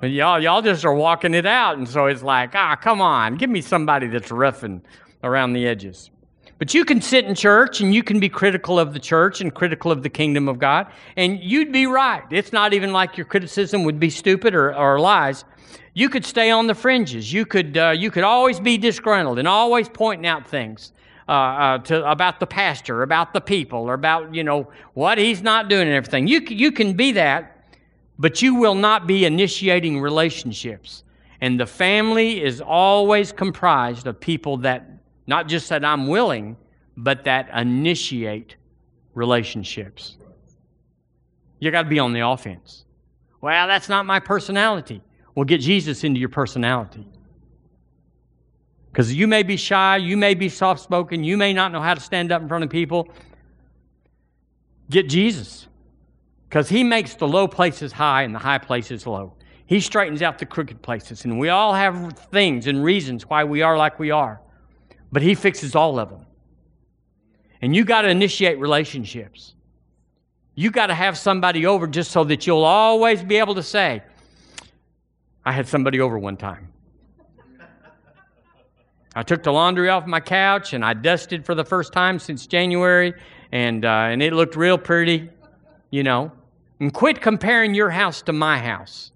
[0.00, 1.78] But y'all, y'all just are walking it out.
[1.78, 4.82] And so it's like, ah, come on, give me somebody that's roughing
[5.22, 6.10] around the edges.
[6.58, 9.54] But you can sit in church and you can be critical of the church and
[9.54, 12.22] critical of the kingdom of God, and you'd be right.
[12.30, 15.44] It's not even like your criticism would be stupid or, or lies.
[15.92, 17.30] You could stay on the fringes.
[17.30, 20.92] You could, uh, you could always be disgruntled and always pointing out things.
[21.28, 25.42] Uh, uh, to, about the pastor, about the people, or about you know what he's
[25.42, 26.28] not doing and everything.
[26.28, 27.66] You you can be that,
[28.16, 31.02] but you will not be initiating relationships.
[31.40, 34.88] And the family is always comprised of people that
[35.26, 36.56] not just that I'm willing,
[36.96, 38.54] but that initiate
[39.14, 40.18] relationships.
[41.58, 42.84] You got to be on the offense.
[43.40, 45.02] Well, that's not my personality.
[45.34, 47.04] Well, get Jesus into your personality.
[48.96, 51.92] Because you may be shy, you may be soft spoken, you may not know how
[51.92, 53.08] to stand up in front of people.
[54.88, 55.66] Get Jesus.
[56.48, 59.34] Because he makes the low places high and the high places low.
[59.66, 61.26] He straightens out the crooked places.
[61.26, 64.40] And we all have things and reasons why we are like we are
[65.12, 66.26] but He fixes all of them.
[67.62, 69.54] And you got to initiate relationships.
[70.54, 74.02] You got to have somebody over just so that you'll always be able to say,
[75.44, 76.72] I had somebody over one time.
[79.16, 82.46] I took the laundry off my couch and I dusted for the first time since
[82.46, 83.14] January,
[83.50, 85.30] and, uh, and it looked real pretty,
[85.90, 86.30] you know.
[86.80, 89.12] And quit comparing your house to my house.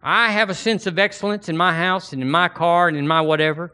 [0.00, 3.08] I have a sense of excellence in my house and in my car and in
[3.08, 3.72] my whatever.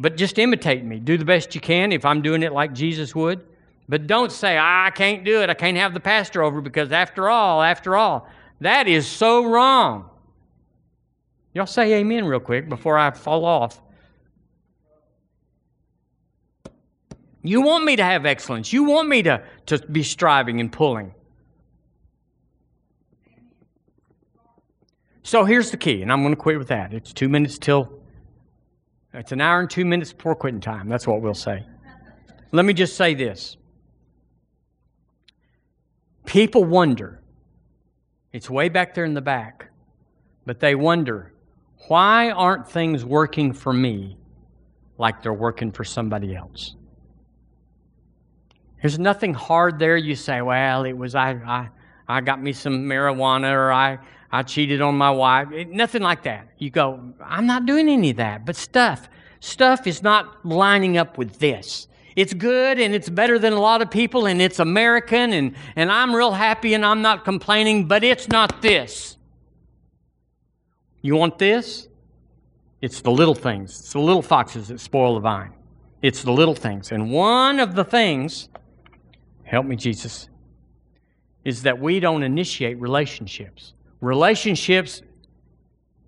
[0.00, 0.98] But just imitate me.
[0.98, 3.46] Do the best you can if I'm doing it like Jesus would.
[3.88, 5.48] But don't say, I can't do it.
[5.48, 8.28] I can't have the pastor over because after all, after all,
[8.60, 10.10] that is so wrong.
[11.52, 13.80] Y'all say amen real quick before I fall off.
[17.42, 18.72] You want me to have excellence.
[18.72, 21.14] You want me to, to be striving and pulling.
[25.22, 26.92] So here's the key, and I'm going to quit with that.
[26.92, 28.00] It's two minutes till
[29.14, 30.88] it's an hour and two minutes before quitting time.
[30.88, 31.64] That's what we'll say.
[32.52, 33.56] Let me just say this.
[36.26, 37.20] People wonder,
[38.32, 39.70] it's way back there in the back,
[40.46, 41.32] but they wonder,
[41.88, 44.16] why aren't things working for me
[44.98, 46.76] like they're working for somebody else?
[48.80, 49.96] There's nothing hard there.
[49.96, 51.68] You say, well, it was I, I,
[52.08, 53.98] I got me some marijuana or I,
[54.32, 55.52] I cheated on my wife.
[55.52, 56.48] It, nothing like that.
[56.58, 58.46] You go, I'm not doing any of that.
[58.46, 59.08] But stuff,
[59.40, 61.88] stuff is not lining up with this.
[62.16, 65.92] It's good and it's better than a lot of people and it's American and, and
[65.92, 69.16] I'm real happy and I'm not complaining, but it's not this.
[71.02, 71.88] You want this?
[72.80, 73.78] It's the little things.
[73.80, 75.52] It's the little foxes that spoil the vine.
[76.02, 76.92] It's the little things.
[76.92, 78.48] And one of the things,
[79.44, 80.28] help me, Jesus,
[81.44, 83.74] is that we don't initiate relationships.
[84.00, 85.02] Relationships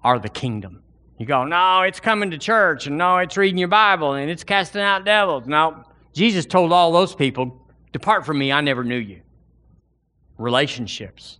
[0.03, 0.83] are the kingdom.
[1.19, 4.45] You go, no, it's coming to church, and no, it's reading your Bible, and it's
[4.45, 5.47] casting out devils.
[5.47, 7.59] No, Jesus told all those people,
[7.93, 9.21] Depart from me, I never knew you.
[10.39, 11.39] Relationships.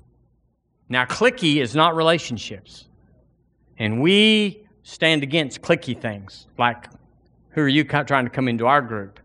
[0.89, 2.89] Now, clicky is not relationships.
[3.83, 6.85] And we stand against clicky things, like,
[7.51, 9.19] who are you trying to come into our group?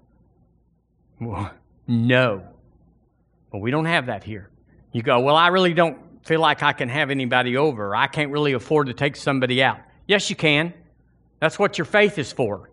[1.22, 1.52] Well,
[1.88, 2.42] no.
[3.52, 4.50] But we don't have that here.
[4.94, 7.96] You go, well, I really don't feel like I can have anybody over.
[7.96, 9.78] I can't really afford to take somebody out.
[10.08, 10.74] Yes, you can.
[11.40, 12.72] That's what your faith is for.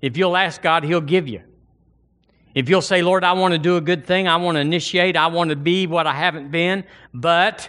[0.00, 1.42] If you'll ask God, He'll give you.
[2.54, 5.18] If you'll say, Lord, I want to do a good thing, I want to initiate,
[5.18, 7.68] I want to be what I haven't been, but,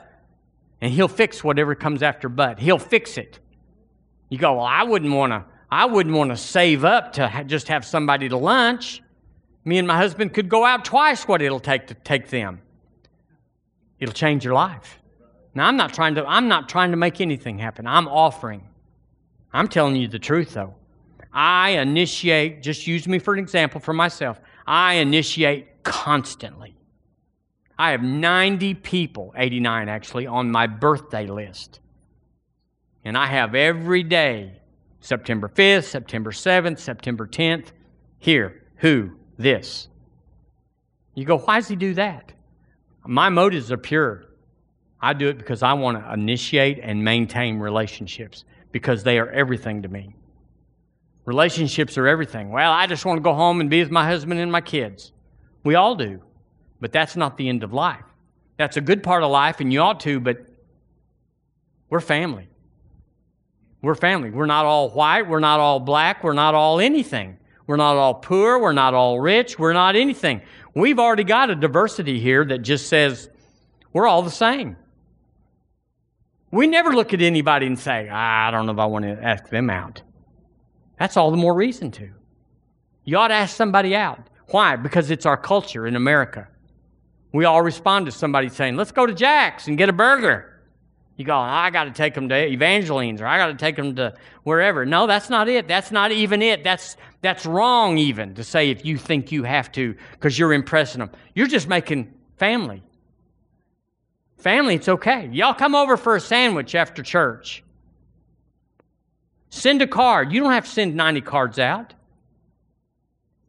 [0.83, 2.59] and He'll fix whatever comes after but.
[2.59, 3.39] He'll fix it.
[4.27, 7.43] You go, well, I wouldn't want to, I wouldn't want to save up to ha-
[7.43, 9.01] just have somebody to lunch.
[9.63, 12.59] Me and my husband could go out twice what it'll take to take them.
[13.97, 14.99] It'll change your life.
[15.55, 17.87] Now I'm not trying to I'm not trying to make anything happen.
[17.87, 18.67] I'm offering.
[19.53, 20.75] I'm telling you the truth though.
[21.31, 24.41] I initiate, just use me for an example for myself.
[24.67, 26.75] I initiate constantly.
[27.83, 31.81] I have 90 people, 89 actually, on my birthday list.
[33.03, 34.53] And I have every day,
[35.01, 37.73] September 5th, September 7th, September 10th,
[38.19, 39.89] here, who, this.
[41.13, 42.31] You go, why does he do that?
[43.05, 44.27] My motives are pure.
[45.01, 49.81] I do it because I want to initiate and maintain relationships because they are everything
[49.81, 50.15] to me.
[51.25, 52.49] Relationships are everything.
[52.49, 55.11] Well, I just want to go home and be with my husband and my kids.
[55.65, 56.21] We all do.
[56.83, 58.03] But that's not the end of life.
[58.57, 60.45] That's a good part of life, and you ought to, but
[61.89, 62.49] we're family.
[63.81, 64.31] We're family.
[64.31, 65.29] We're not all white.
[65.29, 66.25] We're not all black.
[66.25, 67.37] We're not all anything.
[67.67, 68.59] We're not all poor.
[68.59, 69.57] We're not all rich.
[69.57, 70.41] We're not anything.
[70.75, 73.29] We've already got a diversity here that just says
[73.93, 74.75] we're all the same.
[76.51, 79.23] We never look at anybody and say, ah, I don't know if I want to
[79.23, 80.01] ask them out.
[80.99, 82.09] That's all the more reason to.
[83.05, 84.27] You ought to ask somebody out.
[84.47, 84.75] Why?
[84.75, 86.49] Because it's our culture in America.
[87.33, 90.61] We all respond to somebody saying, let's go to Jack's and get a burger.
[91.17, 93.95] You go, I got to take them to Evangeline's or I got to take them
[93.97, 94.13] to
[94.43, 94.85] wherever.
[94.85, 95.67] No, that's not it.
[95.67, 96.63] That's not even it.
[96.63, 100.99] That's, that's wrong, even to say if you think you have to because you're impressing
[100.99, 101.11] them.
[101.35, 102.81] You're just making family.
[104.37, 105.29] Family, it's okay.
[105.31, 107.63] Y'all come over for a sandwich after church.
[109.49, 110.31] Send a card.
[110.31, 111.93] You don't have to send 90 cards out,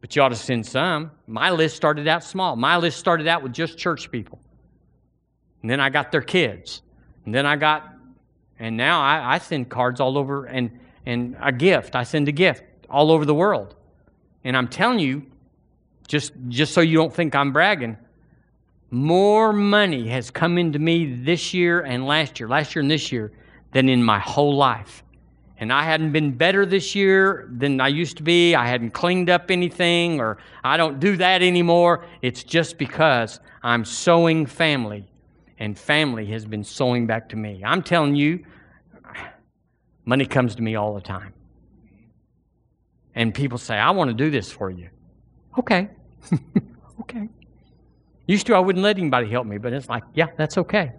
[0.05, 1.09] but you ought to send some.
[1.25, 2.55] My list started out small.
[2.55, 4.39] My list started out with just church people.
[5.63, 6.83] And then I got their kids.
[7.25, 7.91] And then I got,
[8.59, 11.95] and now I, I send cards all over and, and a gift.
[11.95, 13.73] I send a gift all over the world.
[14.43, 15.25] And I'm telling you,
[16.07, 17.97] just, just so you don't think I'm bragging,
[18.91, 23.11] more money has come into me this year and last year, last year and this
[23.11, 23.31] year,
[23.71, 25.03] than in my whole life.
[25.57, 28.55] And I hadn't been better this year than I used to be.
[28.55, 32.05] I hadn't cleaned up anything, or I don't do that anymore.
[32.21, 35.07] It's just because I'm sowing family,
[35.57, 37.63] and family has been sowing back to me.
[37.65, 38.45] I'm telling you,
[40.03, 41.33] money comes to me all the time.
[43.15, 44.89] And people say, I want to do this for you.
[45.57, 45.89] Okay.
[46.99, 47.29] okay.
[48.27, 50.91] Used to, I wouldn't let anybody help me, but it's like, yeah, that's okay.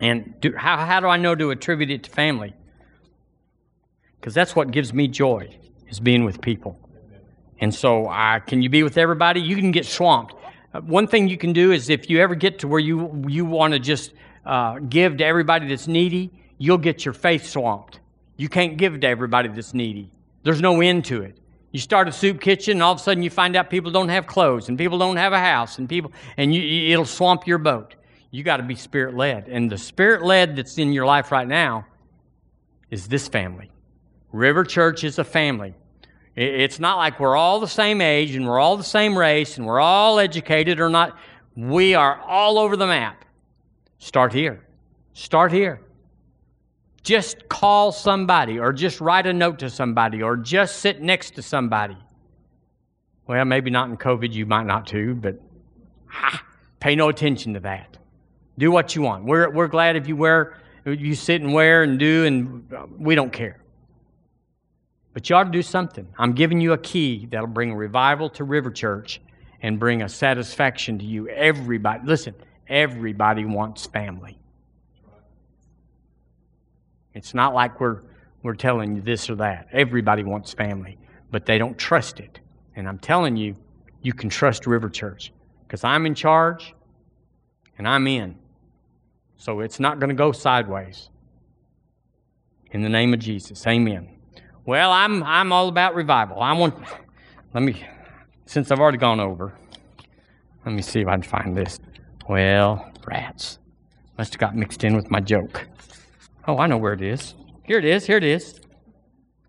[0.00, 2.54] And do, how, how do I know to attribute it to family?
[4.20, 5.56] Because that's what gives me joy,
[5.88, 6.78] is being with people.
[7.60, 9.40] And so, uh, can you be with everybody?
[9.40, 10.34] You can get swamped.
[10.72, 13.44] Uh, one thing you can do is if you ever get to where you, you
[13.44, 14.12] want to just
[14.44, 18.00] uh, give to everybody that's needy, you'll get your faith swamped.
[18.36, 20.10] You can't give to everybody that's needy.
[20.44, 21.38] There's no end to it.
[21.72, 24.08] You start a soup kitchen, and all of a sudden you find out people don't
[24.08, 27.58] have clothes, and people don't have a house, and people, and you, it'll swamp your
[27.58, 27.94] boat.
[28.30, 31.48] You got to be spirit led, and the spirit led that's in your life right
[31.48, 31.86] now
[32.90, 33.70] is this family.
[34.32, 35.74] River Church is a family.
[36.36, 39.66] It's not like we're all the same age and we're all the same race and
[39.66, 41.18] we're all educated or not.
[41.56, 43.24] We are all over the map.
[43.98, 44.64] Start here.
[45.14, 45.80] Start here.
[47.02, 51.42] Just call somebody or just write a note to somebody or just sit next to
[51.42, 51.96] somebody.
[53.26, 55.40] Well, maybe not in COVID, you might not too, but
[56.12, 56.44] ah,
[56.80, 57.96] pay no attention to that.
[58.58, 59.24] Do what you want.
[59.24, 63.32] We're, we're glad if you wear, you sit and wear and do, and we don't
[63.32, 63.60] care.
[65.18, 66.06] But you ought to do something.
[66.16, 69.20] I'm giving you a key that'll bring revival to River Church
[69.60, 71.28] and bring a satisfaction to you.
[71.28, 72.36] Everybody, listen,
[72.68, 74.38] everybody wants family.
[77.14, 78.02] It's not like we're,
[78.44, 79.66] we're telling you this or that.
[79.72, 80.96] Everybody wants family,
[81.32, 82.38] but they don't trust it.
[82.76, 83.56] And I'm telling you,
[84.02, 85.32] you can trust River Church
[85.66, 86.76] because I'm in charge
[87.76, 88.36] and I'm in.
[89.36, 91.10] So it's not going to go sideways.
[92.70, 94.10] In the name of Jesus, amen.
[94.68, 96.42] Well, I'm I'm all about revival.
[96.42, 96.74] I want
[97.54, 97.86] let me
[98.44, 99.54] since I've already gone over.
[100.66, 101.80] Let me see if I can find this.
[102.28, 103.60] Well, rats.
[104.18, 105.66] Must have got mixed in with my joke.
[106.46, 107.34] Oh, I know where it is.
[107.64, 108.04] Here it is.
[108.04, 108.60] Here it is.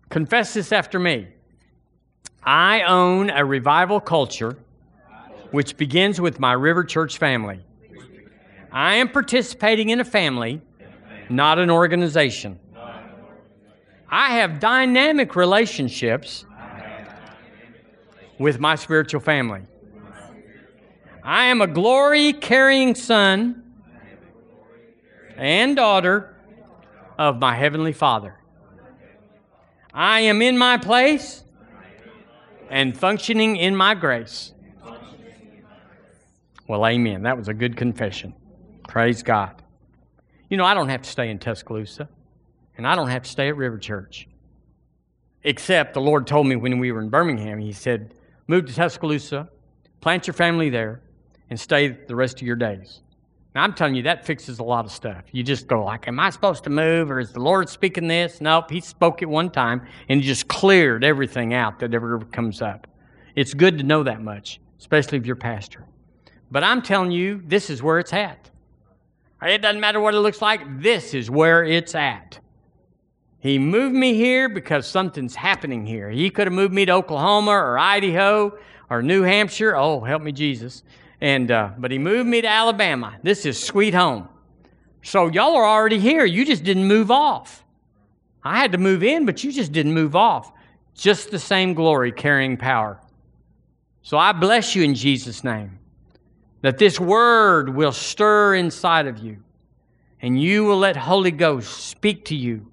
[0.08, 1.28] Confess this after me.
[2.42, 4.56] I own a revival culture
[5.50, 7.60] which begins with my River Church family.
[8.72, 10.62] I am participating in a family,
[11.28, 12.58] not an organization.
[14.10, 16.44] I have dynamic relationships
[18.38, 19.62] with my spiritual family.
[21.22, 23.62] I am a glory carrying son
[25.36, 26.34] and daughter
[27.18, 28.34] of my Heavenly Father.
[29.94, 31.44] I am in my place
[32.68, 34.52] and functioning in my grace.
[36.66, 37.22] Well, amen.
[37.22, 38.34] That was a good confession.
[38.88, 39.62] Praise God.
[40.48, 42.08] You know, I don't have to stay in Tuscaloosa.
[42.80, 44.26] And I don't have to stay at River Church.
[45.44, 48.14] Except the Lord told me when we were in Birmingham, He said,
[48.46, 49.50] move to Tuscaloosa,
[50.00, 51.02] plant your family there,
[51.50, 53.02] and stay the rest of your days.
[53.54, 55.24] Now, I'm telling you, that fixes a lot of stuff.
[55.30, 58.40] You just go like, am I supposed to move, or is the Lord speaking this?
[58.40, 62.86] Nope, He spoke it one time, and just cleared everything out that ever comes up.
[63.36, 65.84] It's good to know that much, especially if you're pastor.
[66.50, 68.48] But I'm telling you, this is where it's at.
[69.42, 72.40] It doesn't matter what it looks like, this is where it's at.
[73.40, 76.10] He moved me here because something's happening here.
[76.10, 78.56] He could have moved me to Oklahoma or Idaho
[78.90, 79.74] or New Hampshire.
[79.74, 80.82] Oh, help me, Jesus.
[81.22, 83.16] And uh, but he moved me to Alabama.
[83.22, 84.28] This is sweet home.
[85.02, 86.26] So y'all are already here.
[86.26, 87.64] You just didn't move off.
[88.42, 90.52] I had to move in, but you just didn't move off.
[90.94, 93.00] Just the same glory carrying power.
[94.02, 95.78] So I bless you in Jesus' name
[96.60, 99.38] that this word will stir inside of you
[100.20, 102.70] and you will let Holy Ghost speak to you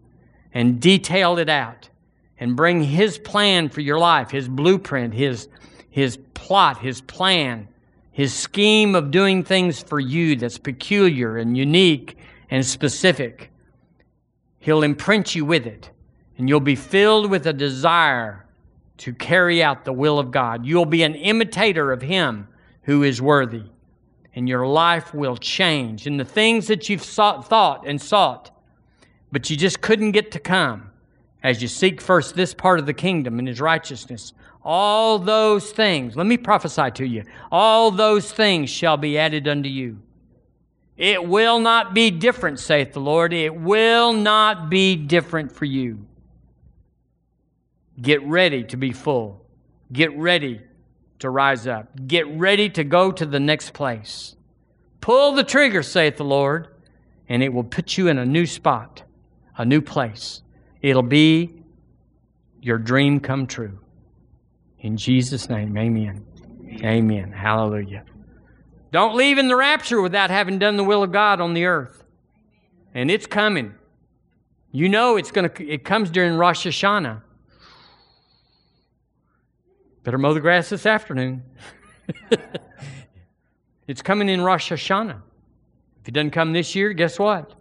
[0.54, 1.90] and detail it out
[2.40, 5.48] and bring His plan for your life, His blueprint, His,
[5.90, 7.68] His plot, His plan,
[8.12, 12.18] His scheme of doing things for you that's peculiar and unique
[12.50, 13.52] and specific.
[14.60, 15.90] He'll imprint you with it,
[16.38, 18.46] and you'll be filled with a desire
[18.98, 20.66] to carry out the will of God.
[20.66, 22.48] You'll be an imitator of Him
[22.84, 23.64] who is worthy,
[24.36, 26.08] and your life will change.
[26.08, 28.52] And the things that you've sought, thought and sought
[29.32, 30.92] but you just couldn't get to come
[31.44, 34.34] as you seek first this part of the kingdom and his righteousness.
[34.64, 39.70] All those things, let me prophesy to you, all those things shall be added unto
[39.70, 40.00] you.
[40.98, 43.32] It will not be different, saith the Lord.
[43.32, 46.08] It will not be different for you.
[48.02, 49.46] Get ready to be full.
[49.94, 50.62] Get ready
[51.20, 52.08] to rise up.
[52.08, 54.36] Get ready to go to the next place.
[55.00, 56.68] Pull the trigger, saith the Lord,
[57.30, 59.04] and it will put you in a new spot
[59.58, 60.42] a new place.
[60.82, 61.64] It'll be
[62.62, 63.80] your dream come true.
[64.80, 66.26] In Jesus' name, amen.
[66.84, 67.32] Amen.
[67.32, 68.04] Hallelujah.
[68.92, 72.04] Don't leave in the rapture without having done the will of God on the earth.
[72.94, 73.74] And it's coming.
[74.72, 77.22] You know it's going to it comes during Rosh Hashanah.
[80.04, 81.44] Better mow the grass this afternoon.
[83.88, 85.22] it's coming in Rosh Hashanah.
[86.02, 87.57] If it doesn't come this year, guess what?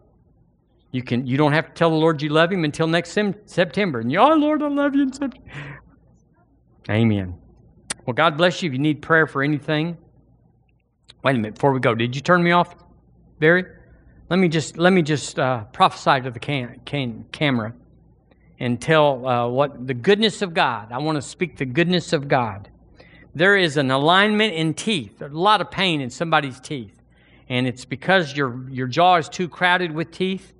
[0.93, 3.35] You can you don't have to tell the Lord you love him until next sem-
[3.45, 4.01] September.
[4.01, 5.51] And you, Lord, I love you in September.
[6.89, 7.35] Amen.
[8.05, 8.69] Well, God bless you.
[8.69, 9.99] If you need prayer for anything,
[11.25, 11.95] wait a minute before we go.
[11.95, 12.77] Did you turn me off,
[13.41, 13.65] Barry?
[14.31, 17.75] Let me just let me just uh, prophesy to the can, can, camera
[18.59, 20.93] and tell uh, what the goodness of God.
[20.93, 22.71] I want to speak the goodness of God.
[23.35, 25.19] There is an alignment in teeth.
[25.19, 27.03] There's a lot of pain in somebody's teeth,
[27.49, 30.53] and it's because your your jaw is too crowded with teeth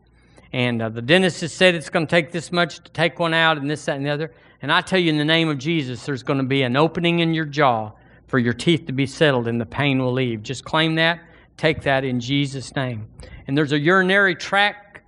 [0.57, 3.35] and uh, the dentist has said it's going to take this much to take one
[3.35, 4.33] out and this, that, and the other.
[4.63, 7.19] And I tell you, in the name of Jesus, there's going to be an opening
[7.19, 7.93] in your jaw
[8.27, 10.43] for your teeth to be settled and the pain will leave.
[10.43, 11.21] Just claim that.
[11.59, 13.07] Take that in Jesus' name.
[13.47, 15.03] And there's a urinary tract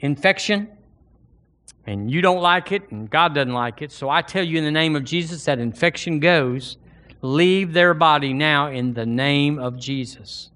[0.00, 0.68] infection,
[1.86, 3.92] and you don't like it, and God doesn't like it.
[3.92, 6.76] So I tell you, in the name of Jesus, that infection goes.
[7.22, 10.50] Leave their body now in the name of Jesus.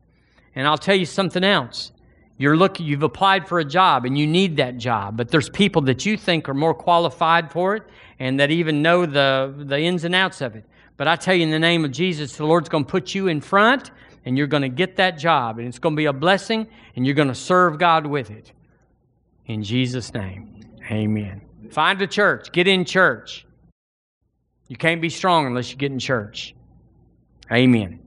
[0.56, 1.92] And I'll tell you something else.
[2.42, 5.80] You're looking, you've applied for a job and you need that job, but there's people
[5.82, 7.84] that you think are more qualified for it
[8.18, 10.64] and that even know the, the ins and outs of it.
[10.96, 13.28] But I tell you, in the name of Jesus, the Lord's going to put you
[13.28, 13.92] in front
[14.24, 16.66] and you're going to get that job and it's going to be a blessing
[16.96, 18.50] and you're going to serve God with it.
[19.46, 21.42] In Jesus' name, amen.
[21.70, 23.46] Find a church, get in church.
[24.66, 26.56] You can't be strong unless you get in church.
[27.52, 28.00] Amen.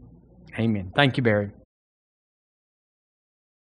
[0.60, 0.92] Amen.
[0.94, 1.52] Thank you, Barry.